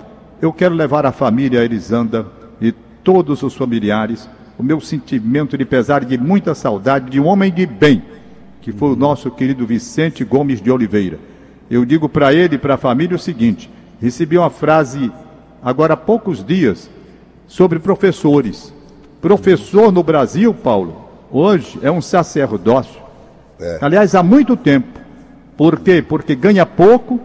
eu 0.41 0.51
quero 0.53 0.75
levar 0.75 1.05
a 1.05 1.11
família 1.11 1.61
a 1.61 1.65
Elisanda 1.65 2.25
e 2.61 2.71
todos 3.03 3.43
os 3.43 3.53
familiares 3.55 4.29
o 4.57 4.63
meu 4.63 4.79
sentimento 4.79 5.57
de 5.57 5.65
pesar 5.65 6.03
e 6.03 6.05
de 6.05 6.17
muita 6.17 6.53
saudade 6.53 7.09
de 7.09 7.19
um 7.19 7.25
homem 7.25 7.51
de 7.51 7.65
bem, 7.65 8.03
que 8.61 8.71
foi 8.71 8.89
o 8.89 8.95
nosso 8.95 9.31
querido 9.31 9.65
Vicente 9.65 10.23
Gomes 10.23 10.61
de 10.61 10.71
Oliveira. 10.71 11.19
Eu 11.69 11.83
digo 11.85 12.07
para 12.07 12.33
ele 12.33 12.55
e 12.55 12.59
para 12.59 12.75
a 12.75 12.77
família 12.77 13.15
o 13.15 13.19
seguinte: 13.19 13.69
recebi 13.99 14.37
uma 14.37 14.49
frase 14.49 15.11
agora 15.61 15.95
há 15.95 15.97
poucos 15.97 16.45
dias 16.45 16.89
sobre 17.47 17.79
professores. 17.79 18.73
Professor 19.21 19.91
no 19.91 20.03
Brasil, 20.03 20.53
Paulo, 20.53 21.09
hoje 21.31 21.79
é 21.81 21.89
um 21.89 22.01
sacerdócio. 22.01 23.01
Aliás, 23.81 24.13
há 24.13 24.21
muito 24.21 24.55
tempo. 24.55 24.99
Por 25.55 25.79
quê? 25.79 26.01
Porque 26.01 26.35
ganha 26.35 26.65
pouco, 26.65 27.19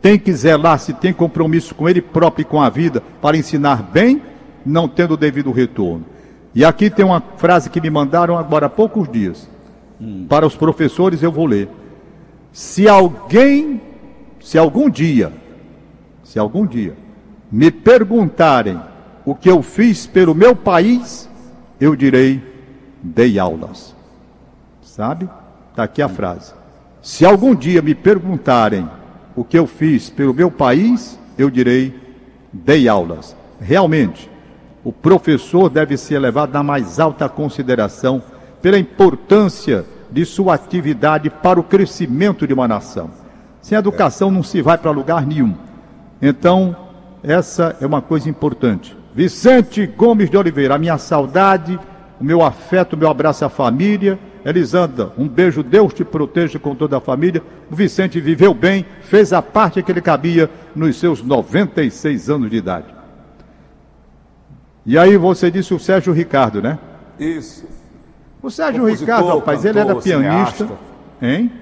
tem 0.00 0.18
que 0.18 0.32
zelar 0.32 0.78
se 0.78 0.92
tem 0.92 1.12
compromisso 1.12 1.74
com 1.74 1.88
ele 1.88 2.00
próprio 2.00 2.42
e 2.42 2.44
com 2.44 2.60
a 2.60 2.68
vida 2.68 3.02
para 3.20 3.36
ensinar 3.36 3.82
bem, 3.82 4.22
não 4.64 4.88
tendo 4.88 5.14
o 5.14 5.16
devido 5.16 5.50
retorno. 5.50 6.04
E 6.54 6.64
aqui 6.64 6.90
tem 6.90 7.04
uma 7.04 7.22
frase 7.36 7.70
que 7.70 7.80
me 7.80 7.90
mandaram 7.90 8.36
agora 8.36 8.66
há 8.66 8.70
poucos 8.70 9.08
dias. 9.08 9.48
Para 10.28 10.46
os 10.46 10.54
professores 10.54 11.22
eu 11.22 11.32
vou 11.32 11.46
ler. 11.46 11.68
Se 12.52 12.88
alguém, 12.88 13.80
se 14.40 14.56
algum 14.56 14.88
dia, 14.88 15.32
se 16.22 16.38
algum 16.38 16.66
dia 16.66 16.96
me 17.50 17.70
perguntarem 17.70 18.80
o 19.24 19.34
que 19.34 19.50
eu 19.50 19.62
fiz 19.62 20.06
pelo 20.06 20.34
meu 20.34 20.54
país, 20.54 21.28
eu 21.80 21.96
direi: 21.96 22.42
dei 23.02 23.38
aulas. 23.38 23.94
Sabe? 24.82 25.28
Está 25.70 25.84
aqui 25.84 26.02
a 26.02 26.08
frase. 26.08 26.52
Se 27.02 27.24
algum 27.24 27.54
dia 27.54 27.82
me 27.82 27.94
perguntarem 27.94 28.88
o 29.38 29.44
que 29.44 29.56
eu 29.56 29.68
fiz 29.68 30.10
pelo 30.10 30.34
meu 30.34 30.50
país, 30.50 31.16
eu 31.38 31.48
direi: 31.48 31.94
dei 32.52 32.88
aulas. 32.88 33.36
Realmente, 33.60 34.28
o 34.82 34.92
professor 34.92 35.70
deve 35.70 35.96
ser 35.96 36.18
levado 36.18 36.52
na 36.52 36.62
mais 36.62 36.98
alta 36.98 37.28
consideração 37.28 38.20
pela 38.60 38.78
importância 38.78 39.84
de 40.10 40.24
sua 40.24 40.54
atividade 40.54 41.30
para 41.30 41.60
o 41.60 41.62
crescimento 41.62 42.48
de 42.48 42.52
uma 42.52 42.66
nação. 42.66 43.10
Sem 43.62 43.78
educação 43.78 44.28
não 44.28 44.42
se 44.42 44.60
vai 44.60 44.76
para 44.76 44.90
lugar 44.90 45.24
nenhum. 45.24 45.54
Então, 46.20 46.74
essa 47.22 47.76
é 47.80 47.86
uma 47.86 48.02
coisa 48.02 48.28
importante. 48.28 48.96
Vicente 49.14 49.86
Gomes 49.86 50.30
de 50.30 50.36
Oliveira, 50.36 50.74
a 50.74 50.78
minha 50.78 50.98
saudade, 50.98 51.78
o 52.20 52.24
meu 52.24 52.42
afeto, 52.42 52.94
o 52.94 52.96
meu 52.96 53.08
abraço 53.08 53.44
à 53.44 53.48
família. 53.48 54.18
Elisandra, 54.44 55.12
um 55.18 55.28
beijo, 55.28 55.62
Deus 55.62 55.92
te 55.92 56.04
proteja 56.04 56.58
com 56.58 56.74
toda 56.74 56.96
a 56.96 57.00
família. 57.00 57.42
O 57.70 57.74
Vicente 57.74 58.20
viveu 58.20 58.54
bem, 58.54 58.86
fez 59.02 59.32
a 59.32 59.42
parte 59.42 59.82
que 59.82 59.90
ele 59.92 60.00
cabia 60.00 60.48
nos 60.74 60.96
seus 60.98 61.22
96 61.22 62.30
anos 62.30 62.50
de 62.50 62.56
idade. 62.56 62.86
E 64.86 64.96
aí 64.96 65.16
você 65.16 65.50
disse 65.50 65.74
o 65.74 65.78
Sérgio 65.78 66.12
Ricardo, 66.12 66.62
né? 66.62 66.78
Isso. 67.18 67.66
O 68.42 68.50
Sérgio 68.50 68.82
Compositor, 68.82 69.16
Ricardo, 69.16 69.38
rapaz, 69.38 69.64
ele 69.64 69.78
era 69.78 69.88
cantor, 69.88 70.02
pianista. 70.02 70.56
cineasta. 70.64 70.78
Hein? 71.20 71.52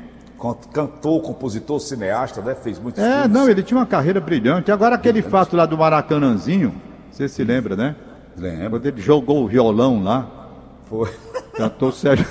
Can- 0.40 0.54
Cantor, 0.72 1.22
compositor, 1.22 1.80
cineasta, 1.80 2.42
né? 2.42 2.54
Fez 2.54 2.78
muitos 2.78 3.02
É, 3.02 3.22
filmes. 3.22 3.30
não, 3.30 3.48
ele 3.48 3.62
tinha 3.62 3.78
uma 3.78 3.86
carreira 3.86 4.20
brilhante. 4.20 4.70
Agora 4.70 4.94
aquele 4.94 5.22
fato 5.22 5.56
lá 5.56 5.64
do 5.66 5.76
Maracanãzinho, 5.78 6.74
você 7.10 7.26
se 7.28 7.42
lembra, 7.42 7.74
né? 7.74 7.96
Lembra? 8.36 8.70
Quando 8.78 8.86
ele 8.86 9.00
jogou 9.00 9.42
o 9.44 9.48
violão 9.48 10.02
lá, 10.02 10.30
Foi. 10.88 11.10
cantou 11.56 11.90
Sérgio. 11.90 12.26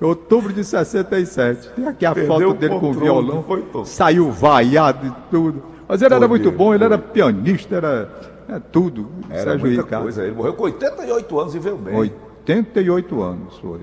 Outubro 0.00 0.52
de 0.52 0.62
67. 0.64 1.70
Tem 1.70 1.86
aqui 1.86 2.04
a 2.04 2.12
Perdeu 2.12 2.48
foto 2.50 2.54
dele 2.58 2.78
com 2.78 2.90
o 2.90 2.92
violão. 2.92 3.42
foi? 3.42 3.64
Saiu 3.86 4.30
vaiado 4.30 5.06
e 5.06 5.12
tudo. 5.30 5.62
Mas 5.88 6.02
ele 6.02 6.12
era 6.14 6.20
Foi 6.20 6.28
muito 6.28 6.44
mesmo, 6.44 6.58
bom, 6.58 6.74
ele 6.74 6.84
era 6.84 6.98
pianista, 6.98 7.76
era 7.76 8.08
É 8.48 8.58
tudo. 8.58 9.08
Era 9.30 9.42
Sérgio 9.52 9.66
muita 9.66 9.82
Ricardo. 9.82 10.02
coisa. 10.02 10.22
Ele 10.24 10.34
morreu 10.34 10.52
com 10.54 10.64
88 10.64 11.40
anos 11.40 11.54
e 11.54 11.58
veio 11.58 11.76
bem. 11.76 11.94
88 11.96 13.22
anos 13.22 13.58
foi. 13.58 13.80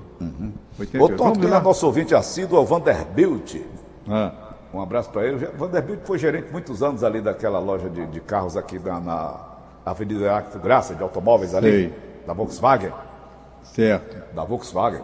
88. 0.78 1.00
Outro 1.00 1.16
Vamos 1.16 1.50
lá. 1.50 1.60
nosso 1.60 1.86
ouvinte 1.86 2.14
assíduo 2.14 2.56
é 2.58 2.60
o 2.60 2.64
Vanderbilt. 2.64 3.56
Ah, 4.08 4.32
Um 4.72 4.80
abraço 4.80 5.10
para 5.10 5.26
ele. 5.26 5.44
Vanderbilt 5.58 6.00
foi 6.04 6.18
gerente 6.18 6.52
muitos 6.52 6.82
anos 6.84 7.02
ali 7.02 7.20
daquela 7.20 7.58
loja 7.58 7.90
de, 7.90 8.06
de 8.06 8.20
carros 8.20 8.56
aqui 8.56 8.78
na, 8.78 9.00
na 9.00 9.40
Avenida 9.84 10.44
Graça, 10.62 10.94
de 10.94 11.02
automóveis 11.02 11.52
ali, 11.54 11.92
da 12.26 12.32
Volkswagen. 12.32 12.92
Certo. 13.62 14.34
Da 14.34 14.44
Volkswagen. 14.44 15.02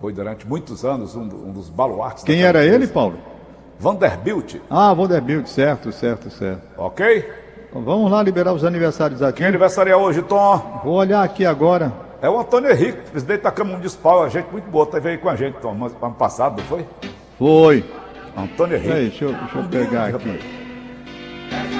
Foi 0.00 0.12
durante 0.12 0.46
muitos 0.46 0.84
anos 0.84 1.14
um, 1.16 1.22
um 1.22 1.52
dos 1.52 1.68
baluartes. 1.68 2.22
Quem 2.24 2.42
era 2.42 2.64
ele, 2.64 2.74
empresa. 2.76 2.92
Paulo? 2.92 3.18
Vanderbilt, 3.80 4.56
Ah, 4.68 4.92
Vanderbilt, 4.92 5.46
certo, 5.46 5.92
certo, 5.92 6.30
certo. 6.30 6.62
ok? 6.76 7.28
Então, 7.70 7.82
vamos 7.82 8.10
lá 8.10 8.22
liberar 8.22 8.52
os 8.52 8.64
aniversários 8.64 9.22
aqui. 9.22 9.38
Quem 9.38 9.46
aniversaria 9.46 9.96
hoje, 9.96 10.22
Tom? 10.22 10.80
Vou 10.84 10.94
olhar 10.94 11.22
aqui 11.22 11.44
agora. 11.46 11.92
É 12.20 12.28
o 12.28 12.38
Antônio 12.40 12.70
Henrique, 12.72 12.98
presidente 13.10 13.42
da 13.42 13.50
Câmara 13.52 13.76
Municipal, 13.76 14.24
a 14.24 14.28
gente 14.28 14.46
muito 14.50 14.68
boa, 14.68 14.84
teve 14.86 15.10
aí 15.10 15.18
com 15.18 15.28
a 15.28 15.36
gente, 15.36 15.54
Tom, 15.60 15.70
ano 16.02 16.14
passado, 16.14 16.58
não 16.58 16.64
foi? 16.64 16.84
Foi. 17.38 17.84
Antônio 18.36 18.74
Henrique. 18.76 18.88
Peraí, 18.88 19.08
deixa 19.10 19.24
eu, 19.26 19.32
deixa 19.32 19.58
eu 19.58 19.64
pegar 19.68 20.06
aqui. 20.06 20.40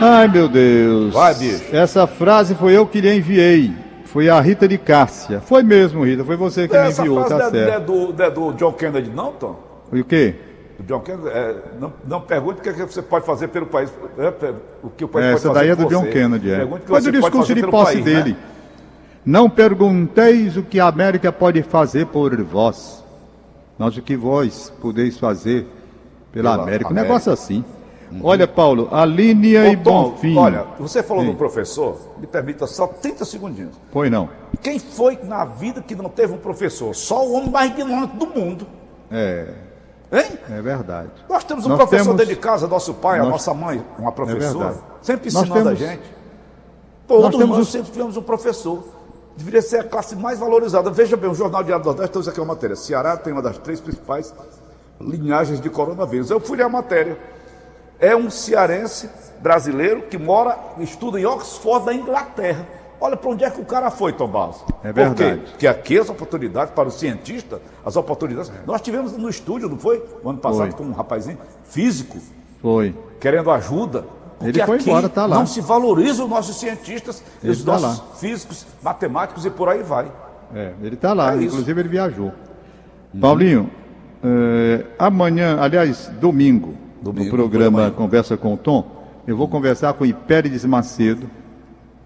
Ai, 0.01 0.29
meu 0.29 0.49
Deus. 0.49 1.13
Vai, 1.15 1.35
bicho. 1.35 1.65
Essa 1.75 2.07
frase 2.07 2.55
foi 2.55 2.77
eu 2.77 2.87
que 2.87 3.01
lhe 3.01 3.17
enviei. 3.17 3.73
Foi 4.09 4.29
a 4.31 4.41
Rita 4.41 4.67
de 4.67 4.79
Cássia. 4.79 5.41
Foi 5.41 5.63
mesmo, 5.63 6.03
Rita. 6.05 6.25
Foi 6.25 6.35
você 6.37 6.67
que 6.67 6.75
me 6.75 6.89
Essa 6.89 7.03
enviou, 7.03 7.25
frase 7.27 7.29
tá 7.29 7.39
não 7.39 7.47
é, 7.47 7.51
não 7.51 7.59
é 7.61 7.71
certo. 7.73 7.87
do, 7.87 8.13
não 8.15 8.25
é 8.25 8.31
do 8.31 8.53
John 8.55 8.73
Kennedy, 8.73 9.11
não, 9.11 9.33
Tom? 9.33 9.57
E 9.93 10.01
o 10.01 10.05
quê? 10.05 10.35
O 10.81 10.83
John 10.83 11.01
Kennedy, 11.01 11.29
é, 11.29 11.57
não, 11.79 11.93
não 12.07 12.21
pergunte 12.23 12.61
o 12.61 12.63
que, 12.63 12.71
é 12.71 12.73
que 12.73 12.81
você 12.81 13.03
pode 13.03 13.27
fazer 13.27 13.49
pelo 13.49 13.67
país. 13.67 13.93
é, 14.19 14.27
é, 14.27 14.55
o 14.83 14.89
que 14.89 15.05
o 15.05 15.09
país 15.09 15.27
É, 15.27 15.33
Essa 15.33 15.49
fazer 15.49 15.61
daí 15.61 15.69
é 15.69 15.77
do 15.77 15.85
John 15.87 16.05
você. 16.05 16.11
Kennedy, 16.11 16.51
é. 16.51 16.57
Pergunte 16.57 16.91
o 16.91 17.13
discurso 17.13 17.55
de 17.55 17.67
posse 17.67 17.93
país, 17.93 18.05
né? 18.07 18.23
dele. 18.23 18.37
Não 19.27 19.51
pergunteis 19.51 20.57
o 20.57 20.63
que 20.63 20.81
a 20.81 20.87
América 20.87 21.31
pode 21.31 21.63
fazer 21.63 22.07
por 22.07 22.35
vós, 22.43 23.05
mas 23.77 23.95
o 23.95 24.01
que 24.01 24.17
vós 24.17 24.73
podeis 24.81 25.19
fazer 25.19 25.67
pela, 26.33 26.53
Pela 26.53 26.63
América. 26.63 26.89
Um 26.89 26.93
América. 26.93 27.09
negócio 27.13 27.31
assim. 27.33 27.63
Olha, 28.23 28.49
Paulo, 28.49 28.89
a 28.91 29.05
linha 29.05 29.69
e 29.71 29.77
Ô, 29.77 29.81
Tom, 29.83 30.11
Bonfim. 30.11 30.37
olha, 30.37 30.65
você 30.79 31.03
falou 31.03 31.25
Sim. 31.25 31.31
do 31.33 31.37
professor, 31.37 31.97
me 32.19 32.27
permita 32.27 32.67
só 32.67 32.87
30 32.87 33.25
segundinhos. 33.25 33.75
Foi 33.93 34.09
não. 34.09 34.29
Quem 34.63 34.79
foi 34.79 35.19
na 35.23 35.45
vida 35.45 35.83
que 35.83 35.95
não 35.95 36.09
teve 36.09 36.33
um 36.33 36.39
professor? 36.39 36.95
Só 36.95 37.27
o 37.27 37.35
homem 37.35 37.51
mais 37.51 37.71
ignorante 37.71 38.17
do 38.17 38.27
mundo. 38.27 38.67
É, 39.11 39.47
Hein? 40.11 40.39
é 40.51 40.63
verdade. 40.63 41.11
Nós 41.29 41.45
temos 41.45 41.67
um 41.67 41.69
Nós 41.71 41.79
professor 41.79 42.05
temos- 42.05 42.17
dentro 42.19 42.35
de 42.35 42.41
casa, 42.41 42.67
nosso 42.67 42.95
pai, 42.95 43.19
a 43.19 43.23
Nós- 43.23 43.33
nossa 43.33 43.53
mãe, 43.55 43.85
uma 43.99 44.11
professora, 44.13 44.65
verdade. 44.71 44.79
sempre 45.03 45.31
Nós 45.33 45.43
ensinando 45.45 45.65
temos- 45.71 45.83
a 45.83 45.87
gente. 45.87 46.03
Todos 47.07 47.25
nós, 47.25 47.37
temos 47.37 47.59
os- 47.59 47.69
sempre 47.71 47.91
tivemos 47.93 48.17
um 48.17 48.23
professor. 48.23 48.85
Deveria 49.37 49.63
ser 49.63 49.81
a 49.81 49.85
classe 49.85 50.17
mais 50.17 50.39
valorizada. 50.39 50.91
Veja 50.91 51.17
bem, 51.17 51.31
o 51.31 51.35
Jornal 51.35 51.63
Diário 51.63 51.83
do 51.85 51.87
Nordeste 51.87 52.11
trouxe 52.13 52.29
aqui 52.31 52.41
uma 52.41 52.55
matéria. 52.55 52.75
Ceará 52.75 53.17
tem 53.17 53.33
uma 53.33 53.41
das 53.43 53.57
três 53.59 53.81
principais 53.81 54.35
linhagens 55.01 55.61
de 55.61 55.71
coronavírus. 55.71 56.31
Eu 56.31 56.41
fui 56.41 56.57
ler 56.57 56.65
a 56.65 56.69
matéria. 56.69 57.17
É 58.01 58.15
um 58.15 58.31
cearense 58.31 59.09
brasileiro 59.41 60.03
que 60.03 60.17
mora, 60.19 60.57
estuda 60.79 61.19
em 61.21 61.27
Oxford, 61.27 61.87
da 61.87 61.95
Inglaterra. 61.95 62.67
Olha 63.01 63.17
para 63.17 63.31
onde 63.31 63.45
é 63.45 63.51
que 63.51 63.61
o 63.61 63.65
cara 63.65 63.91
foi, 63.91 64.13
Tom 64.13 64.27
Barros. 64.29 64.65
É 64.83 64.93
Por 64.93 65.15
quê? 65.15 65.25
verdade. 65.25 65.51
Porque 65.51 65.67
aqui 65.67 65.99
as 65.99 66.09
oportunidades 66.09 66.73
para 66.75 66.89
o 66.89 66.91
cientista, 66.91 67.61
as 67.85 67.97
oportunidades. 67.97 68.51
Nós 68.67 68.81
tivemos 68.81 69.13
no 69.13 69.29
estúdio, 69.29 69.69
não 69.69 69.79
foi? 69.79 70.05
O 70.23 70.29
ano 70.31 70.39
passado, 70.39 70.71
Foi. 70.73 70.79
com 70.79 70.85
um 70.85 70.93
rapazinho 70.93 71.39
físico, 71.65 72.19
Foi. 72.61 72.95
querendo 73.21 73.51
ajuda. 73.53 74.05
Porque 74.39 74.59
Ele 74.59 74.67
foi 74.67 74.77
aqui 74.77 74.91
embora, 74.91 75.09
tá 75.09 75.27
lá. 75.27 75.37
Não 75.37 75.47
se 75.47 75.61
valorizam 75.61 76.25
os 76.27 76.31
nossos 76.31 76.59
cientistas, 76.59 77.23
Ele 77.43 77.53
os 77.53 77.63
tá 77.65 77.73
nossos 77.73 77.99
lá. 77.99 78.05
físicos, 78.17 78.67
matemáticos 78.83 79.45
e 79.45 79.51
por 79.51 79.69
aí 79.69 79.83
vai. 79.83 80.11
É, 80.55 80.73
ele 80.83 80.95
está 80.95 81.13
lá, 81.13 81.33
É 81.33 81.37
isso. 81.37 81.47
inclusive 81.47 81.81
ele 81.81 81.89
viajou. 81.89 82.33
Paulinho, 83.21 83.71
é, 84.25 84.85
amanhã, 84.99 85.59
aliás, 85.61 86.09
domingo, 86.21 86.75
Domingo, 87.03 87.25
no 87.25 87.31
programa 87.31 87.79
amanhã. 87.79 87.95
Conversa 87.95 88.37
com 88.37 88.55
o 88.55 88.57
Tom, 88.57 88.99
eu 89.27 89.37
vou 89.37 89.49
conversar 89.49 89.93
com 89.95 90.05
Hipérides 90.05 90.65
Macedo, 90.65 91.29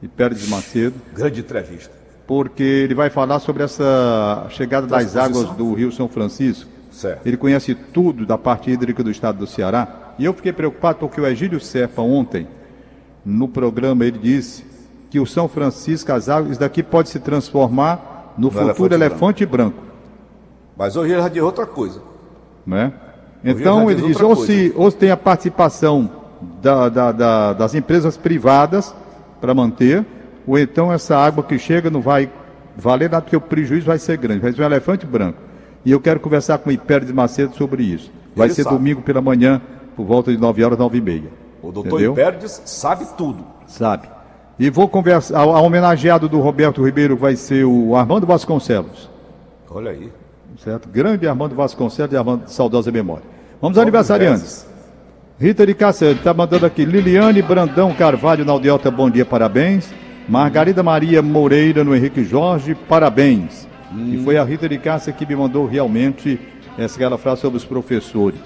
Hipérides 0.03 0.49
Macedo, 0.49 0.95
Grande 1.15 1.41
entrevista. 1.41 1.95
porque 2.27 2.63
ele 2.63 2.95
vai 2.95 3.11
falar 3.11 3.39
sobre 3.39 3.63
essa 3.63 4.47
chegada 4.51 4.87
das 4.87 5.17
águas 5.17 5.51
do 5.51 5.73
Rio 5.75 5.93
São 5.93 6.09
Francisco. 6.09 6.71
Certo. 6.91 7.27
Ele 7.27 7.37
conhece 7.37 7.75
tudo 7.75 8.27
da 8.27 8.37
parte 8.37 8.71
hídrica 8.71 9.03
do 9.03 9.11
estado 9.11 9.39
do 9.39 9.47
Ceará. 9.47 10.15
E 10.19 10.25
eu 10.25 10.35
fiquei 10.35 10.53
preocupado 10.53 10.99
porque 10.99 11.21
o 11.21 11.27
Egílio 11.27 11.59
Serpa 11.59 12.03
ontem, 12.03 12.47
no 13.25 13.49
programa, 13.49 14.05
ele 14.05 14.19
disse 14.19 14.65
que 15.09 15.19
o 15.19 15.27
São 15.27 15.49
Francisco, 15.49 16.13
as 16.13 16.29
águas, 16.29 16.53
isso 16.53 16.61
daqui 16.61 16.83
pode 16.83 17.09
se 17.09 17.19
transformar 17.19 18.35
no, 18.37 18.51
futuro 18.51 18.95
elefante 18.95 18.95
elefante 18.95 19.47
branco. 19.47 19.79
Mas 20.77 20.97
hoje 20.97 21.13
ele 21.13 21.23
já 21.23 21.29
diz 21.29 21.43
outra 21.43 21.67
coisa. 21.67 22.03
né? 22.67 22.93
Então 23.45 23.91
ele 23.91 24.03
diz 24.03 24.21
ou 24.21 24.37
se, 24.37 24.73
ou 24.77 24.91
se 24.91 24.97
tem 24.97 25.11
a 25.11 25.17
participação 25.17 26.11
da- 26.63 26.89
da- 26.89 27.13
da- 27.13 27.53
das 27.53 27.75
empresas 27.75 28.17
privadas 28.17 28.95
para 29.41 29.53
manter, 29.55 30.05
ou 30.47 30.59
então 30.59 30.93
essa 30.93 31.17
água 31.17 31.43
que 31.43 31.59
chega 31.59 31.91
não 31.91 32.01
vai 32.01 32.31
valer 32.77 33.11
nada, 33.11 33.23
porque 33.23 33.37
o 33.37 33.41
prejuízo 33.41 33.87
vai 33.87 33.99
ser 33.99 34.17
grande, 34.17 34.41
vai 34.41 34.53
ser 34.53 34.63
um 34.63 34.65
elefante 34.65 35.05
branco. 35.07 35.39
E 35.85 35.91
eu 35.91 36.01
quero 36.01 36.21
conversar 36.21 36.59
com 36.59 36.71
o 36.71 36.73
Hipérides 36.73 37.13
Macedo 37.13 37.55
sobre 37.57 37.83
isso. 37.83 38.11
Vai 38.37 38.47
Ele 38.47 38.55
ser 38.55 38.63
sabe. 38.63 38.77
domingo 38.77 39.03
pela 39.03 39.21
manhã, 39.21 39.61
por 39.97 40.07
volta 40.07 40.31
de 40.33 40.39
9 40.39 40.65
horas, 40.65 40.79
9 40.79 40.99
e 40.99 41.01
meia. 41.01 41.31
O 41.61 41.71
doutor 41.73 41.89
Entendeu? 42.01 42.13
Hipérides 42.13 42.63
sabe 42.65 43.07
tudo. 43.17 43.45
Sabe? 43.67 44.09
E 44.59 44.71
vou 44.71 44.89
conversar, 44.89 45.39
a, 45.39 45.43
a 45.43 45.61
homenageado 45.61 46.29
do 46.29 46.41
Roberto 46.41 46.85
Ribeiro 46.85 47.17
vai 47.17 47.35
ser 47.37 47.65
o 47.65 47.97
Armando 47.97 48.27
Vasconcelos. 48.27 49.11
Olha 49.71 49.91
aí. 49.91 50.11
Certo? 50.63 50.89
Grande 50.89 51.27
Armando 51.27 51.55
Vasconcelos 51.55 52.13
e 52.13 52.17
Armando 52.17 52.45
de 52.45 52.53
saudosa 52.53 52.91
memória. 52.93 53.25
Vamos 53.63 53.79
aos 53.79 53.83
aniversariantes. 53.83 54.67
Rita 55.39 55.65
de 55.65 55.73
Cacete 55.73 56.19
está 56.19 56.35
mandando 56.35 56.67
aqui. 56.67 56.85
Liliane 56.85 57.41
Brandão 57.41 57.95
Carvalho 57.95 58.45
na 58.45 58.51
Aldeota, 58.51 58.91
bom 58.91 59.09
dia, 59.09 59.25
parabéns. 59.25 59.89
Margarida 60.29 60.83
Maria 60.83 61.23
Moreira 61.23 61.85
no 61.85 61.95
Henrique 61.95 62.25
Jorge, 62.25 62.75
parabéns. 62.75 63.69
E 64.09 64.21
foi 64.25 64.37
a 64.37 64.43
Rita 64.43 64.69
de 64.69 64.79
Cássia 64.79 65.13
que 65.13 65.25
me 65.25 65.37
mandou 65.37 65.65
realmente 65.65 66.41
essa 66.77 66.97
aquela 66.97 67.17
frase 67.17 67.43
sobre 67.43 67.57
os 67.57 67.65
professores. 67.65 68.41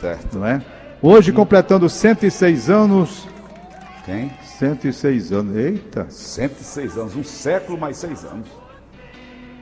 Certo. 0.00 0.38
Não 0.38 0.44
é? 0.44 0.60
Hoje, 1.00 1.30
completando 1.30 1.88
106 1.88 2.68
anos. 2.68 3.28
Quem? 4.04 4.32
106 4.42 5.32
anos. 5.32 5.56
Eita, 5.56 6.06
106 6.10 6.98
anos, 6.98 7.14
um 7.14 7.22
século 7.22 7.78
mais 7.78 7.96
seis 7.96 8.24
anos. 8.24 8.48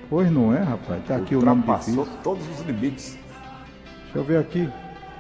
pois 0.09 0.31
não 0.31 0.55
é, 0.55 0.63
rapaz. 0.63 1.03
Está 1.03 1.17
aqui 1.17 1.37
o 1.37 1.43
nome 1.43 1.63
difícil. 1.63 2.09
todos 2.25 2.43
os 2.49 2.65
limites. 2.67 3.19
Deixa 4.05 4.19
eu 4.19 4.25
ver 4.25 4.39
aqui. 4.39 4.67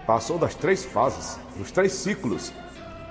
Passou 0.06 0.38
das 0.38 0.54
três 0.54 0.84
fases, 0.84 1.38
dos 1.56 1.70
três 1.72 1.92
ciclos. 1.92 2.52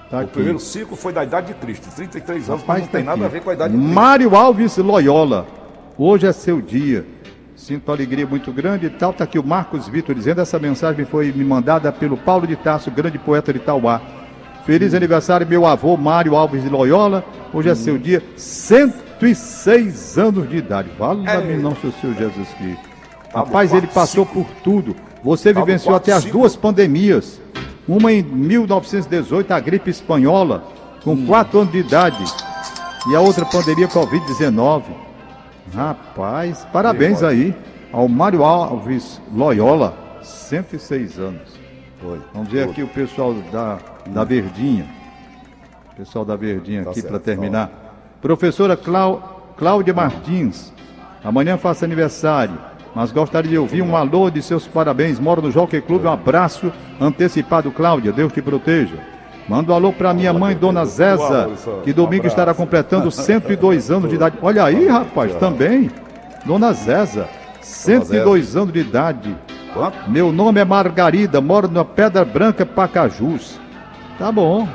Tá 0.09 0.17
O 0.17 0.19
aqui. 0.21 0.31
primeiro 0.33 0.59
ciclo 0.59 0.95
foi 0.95 1.11
da 1.11 1.23
idade 1.23 1.47
de 1.47 1.53
Cristo, 1.55 1.89
33 1.93 2.49
anos, 2.49 2.61
Rapaz, 2.61 2.67
mas 2.67 2.81
não 2.81 2.87
tem 2.91 3.03
tá 3.03 3.11
nada 3.11 3.25
a 3.25 3.27
ver 3.29 3.41
com 3.41 3.49
a 3.49 3.53
idade 3.53 3.73
de 3.73 3.79
Cristo. 3.79 3.93
Mário 3.95 4.35
Alves 4.35 4.77
Loyola. 4.77 5.45
Hoje 5.97 6.27
é 6.27 6.31
seu 6.31 6.61
dia. 6.61 7.05
Sinto 7.55 7.91
alegria 7.91 8.25
muito 8.27 8.51
grande 8.51 8.85
e 8.85 8.89
tal. 8.89 9.11
Está 9.11 9.23
aqui 9.23 9.39
o 9.39 9.43
Marcos 9.43 9.87
Vitor 9.87 10.13
dizendo 10.13 10.41
essa 10.41 10.59
mensagem 10.59 11.05
foi 11.05 11.31
me 11.31 11.43
mandada 11.43 11.91
pelo 11.91 12.15
Paulo 12.17 12.45
de 12.45 12.55
Tarso, 12.55 12.91
grande 12.91 13.17
poeta 13.17 13.51
de 13.51 13.59
Tauá. 13.59 14.01
Feliz 14.65 14.93
Hum. 14.93 14.97
aniversário, 14.97 15.47
meu 15.47 15.65
avô 15.65 15.95
Mário 15.97 16.35
Alves 16.35 16.63
de 16.63 16.69
Loyola. 16.69 17.23
Hoje 17.53 17.69
é 17.69 17.71
Hum. 17.71 17.75
seu 17.75 17.97
dia, 17.97 18.21
106 18.35 20.17
anos 20.17 20.49
de 20.49 20.57
idade. 20.57 20.89
Fala-me 20.97 21.27
É. 21.53 21.57
nosso 21.57 21.91
Senhor 21.99 22.15
Jesus 22.15 22.47
Cristo. 22.57 22.89
Rapaz, 23.33 23.73
ele 23.73 23.87
passou 23.87 24.25
por 24.25 24.45
tudo. 24.63 24.95
Você 25.25 25.51
Tá 25.51 25.59
vivenciou 25.59 25.95
até 25.95 26.11
as 26.11 26.23
duas 26.23 26.55
pandemias. 26.55 27.41
Uma 27.87 28.13
em 28.13 28.21
1918, 28.21 29.51
a 29.51 29.59
gripe 29.59 29.89
espanhola, 29.89 30.63
com 31.03 31.13
Hum. 31.13 31.25
4 31.25 31.59
anos 31.61 31.71
de 31.71 31.79
idade. 31.79 32.23
E 33.09 33.15
a 33.15 33.19
outra 33.19 33.43
pandemia 33.45 33.87
Covid-19. 33.87 34.83
Rapaz, 35.73 36.65
parabéns 36.71 37.19
Foi. 37.21 37.27
aí 37.29 37.55
ao 37.91 38.07
Mário 38.07 38.43
Alves 38.43 39.19
Loyola, 39.33 39.97
106 40.21 41.17
anos. 41.19 41.41
Foi. 41.99 42.19
Vamos 42.33 42.49
ver 42.49 42.69
aqui 42.69 42.83
o 42.83 42.87
pessoal 42.87 43.33
da, 43.51 43.79
da 44.07 44.23
Verdinha. 44.23 44.85
Pessoal 45.97 46.23
da 46.23 46.35
Verdinha 46.35 46.83
Tá 46.83 46.91
aqui 46.91 47.01
para 47.01 47.19
terminar. 47.19 47.71
Professora 48.21 48.77
Clá- 48.77 49.17
Cláudia 49.57 49.93
Martins, 49.93 50.71
amanhã 51.23 51.57
faça 51.57 51.83
aniversário, 51.85 52.57
mas 52.95 53.11
gostaria 53.11 53.51
de 53.51 53.57
ouvir 53.57 53.81
um 53.81 53.95
alô 53.95 54.29
de 54.29 54.41
seus 54.41 54.65
parabéns. 54.65 55.19
Moro 55.19 55.41
no 55.41 55.51
Jockey 55.51 55.81
Clube, 55.81 56.07
um 56.07 56.11
abraço 56.11 56.71
antecipado, 56.99 57.69
Cláudia. 57.69 58.13
Deus 58.13 58.31
te 58.31 58.41
proteja. 58.41 58.95
Manda 59.49 59.73
um 59.73 59.75
alô 59.75 59.91
para 59.91 60.13
minha 60.13 60.31
mãe, 60.31 60.55
Dona 60.55 60.85
Zeza, 60.85 61.51
que 61.83 61.91
domingo 61.91 62.25
estará 62.25 62.53
completando 62.53 63.11
102 63.11 63.91
anos 63.91 64.09
de 64.09 64.15
idade. 64.15 64.37
Olha 64.41 64.63
aí, 64.63 64.87
rapaz, 64.87 65.35
também. 65.35 65.91
Dona 66.45 66.71
Zeza, 66.71 67.27
102 67.61 68.55
anos 68.55 68.73
de 68.73 68.79
idade. 68.79 69.35
Meu 70.07 70.31
nome 70.31 70.61
é 70.61 70.65
Margarida, 70.65 71.41
moro 71.41 71.69
na 71.69 71.83
Pedra 71.83 72.23
Branca, 72.23 72.65
Pacajus. 72.65 73.59
Tá 74.17 74.31
bom. 74.31 74.67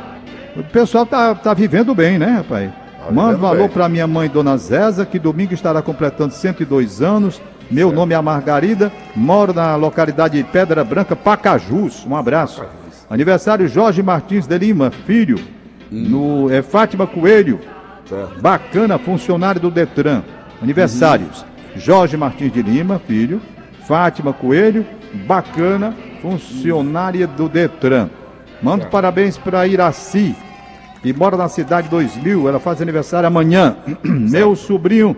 O 0.54 0.62
pessoal 0.62 1.06
tá, 1.06 1.35
tá 1.35 1.54
vivendo 1.54 1.94
bem, 1.94 2.18
né, 2.18 2.26
rapaz? 2.26 2.70
Manda 3.11 3.38
um 3.38 3.46
alô 3.46 3.68
para 3.68 3.88
minha 3.88 4.06
mãe, 4.06 4.28
Dona 4.28 4.56
Zéza, 4.59 5.06
que 5.06 5.18
domingo 5.18 5.54
estará 5.54 5.80
completando 5.80 6.35
102 6.35 7.00
anos. 7.00 7.40
Meu 7.70 7.88
certo. 7.88 7.96
nome 7.96 8.14
é 8.14 8.20
Margarida, 8.20 8.92
moro 9.14 9.54
na 9.54 9.76
localidade 9.76 10.37
de 10.37 10.44
Pedra 10.44 10.83
Branca, 10.83 11.14
Pacajus. 11.14 12.04
Um 12.04 12.16
abraço. 12.16 12.64
Aniversário 13.09 13.68
Jorge 13.68 14.02
Martins 14.02 14.46
de 14.46 14.59
Lima, 14.59 14.90
filho. 14.90 15.38
Hum. 15.92 16.09
No, 16.09 16.50
é 16.52 16.62
Fátima 16.62 17.06
Coelho, 17.06 17.61
certo. 18.09 18.40
bacana, 18.40 18.98
funcionário 18.98 19.61
do 19.61 19.70
Detran. 19.70 20.22
Aniversários: 20.62 21.42
uhum. 21.42 21.80
Jorge 21.80 22.16
Martins 22.16 22.52
de 22.52 22.62
Lima, 22.62 23.00
filho. 23.06 23.40
Fátima 23.87 24.33
Coelho, 24.33 24.87
bacana, 25.26 25.94
funcionária 26.22 27.26
do 27.26 27.48
Detran. 27.48 28.09
Mando 28.62 28.83
certo. 28.83 28.92
parabéns 28.92 29.38
para 29.38 29.66
Iraci, 29.66 30.37
e 31.02 31.12
mora 31.12 31.37
na 31.37 31.48
cidade 31.48 31.88
2000. 31.88 32.48
Ela 32.48 32.61
faz 32.61 32.80
aniversário 32.80 33.26
amanhã. 33.26 33.76
Meu 34.04 34.54
sobrinho 34.54 35.16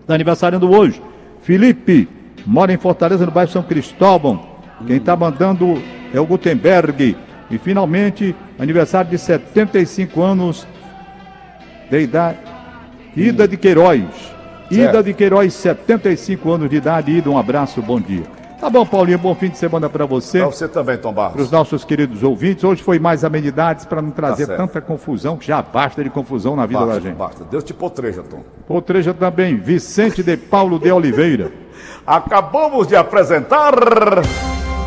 está 0.00 0.14
aniversariando 0.14 0.70
hoje. 0.70 1.02
Felipe, 1.46 2.08
mora 2.44 2.72
em 2.72 2.76
Fortaleza, 2.76 3.24
no 3.24 3.30
bairro 3.30 3.52
São 3.52 3.62
Cristóvão. 3.62 4.44
Quem 4.84 4.96
está 4.96 5.14
mandando 5.14 5.80
é 6.12 6.18
o 6.18 6.26
Gutenberg. 6.26 7.16
E 7.48 7.56
finalmente, 7.56 8.34
aniversário 8.58 9.08
de 9.08 9.16
75 9.16 10.20
anos 10.20 10.66
de 11.88 12.00
idade. 12.00 12.38
Ida 13.16 13.46
de 13.46 13.56
Queiroz. 13.56 14.02
Ida 14.68 15.00
de 15.04 15.14
Queiroz, 15.14 15.54
75 15.54 16.50
anos 16.50 16.68
de 16.68 16.74
idade. 16.78 17.12
Ida, 17.12 17.30
um 17.30 17.38
abraço, 17.38 17.80
bom 17.80 18.00
dia. 18.00 18.24
Tá 18.66 18.70
bom, 18.70 18.84
Paulinho, 18.84 19.16
bom 19.16 19.32
fim 19.32 19.48
de 19.48 19.56
semana 19.58 19.88
para 19.88 20.04
você. 20.06 20.40
Para 20.40 20.48
você 20.48 20.66
também, 20.66 20.98
Tom 20.98 21.12
Barros. 21.12 21.34
Para 21.34 21.42
os 21.42 21.52
nossos 21.52 21.84
queridos 21.84 22.24
ouvintes. 22.24 22.64
Hoje 22.64 22.82
foi 22.82 22.98
mais 22.98 23.22
amenidades 23.22 23.84
para 23.84 24.02
não 24.02 24.10
trazer 24.10 24.48
tá 24.48 24.56
tanta 24.56 24.80
confusão, 24.80 25.36
que 25.36 25.46
já 25.46 25.62
basta 25.62 26.02
de 26.02 26.10
confusão 26.10 26.56
na 26.56 26.66
vida 26.66 26.80
basta, 26.80 26.94
da 26.94 27.00
gente. 27.00 27.16
Basta. 27.16 27.44
Deus 27.44 27.62
te 27.62 27.72
potreja, 27.72 28.24
Tom. 28.24 28.42
Potreja 28.66 29.14
também. 29.14 29.54
Vicente 29.54 30.20
de 30.20 30.36
Paulo 30.36 30.80
de 30.80 30.90
Oliveira. 30.90 31.52
Acabamos 32.04 32.88
de 32.88 32.96
apresentar. 32.96 33.72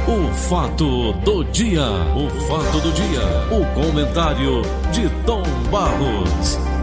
O 0.05 0.33
fato 0.33 1.13
do 1.13 1.45
dia. 1.45 1.85
O 2.17 2.29
fato 2.49 2.81
do 2.81 2.91
dia. 2.91 3.21
O 3.49 3.65
comentário 3.81 4.61
de 4.91 5.07
Tom 5.25 5.43
Barros. 5.71 6.78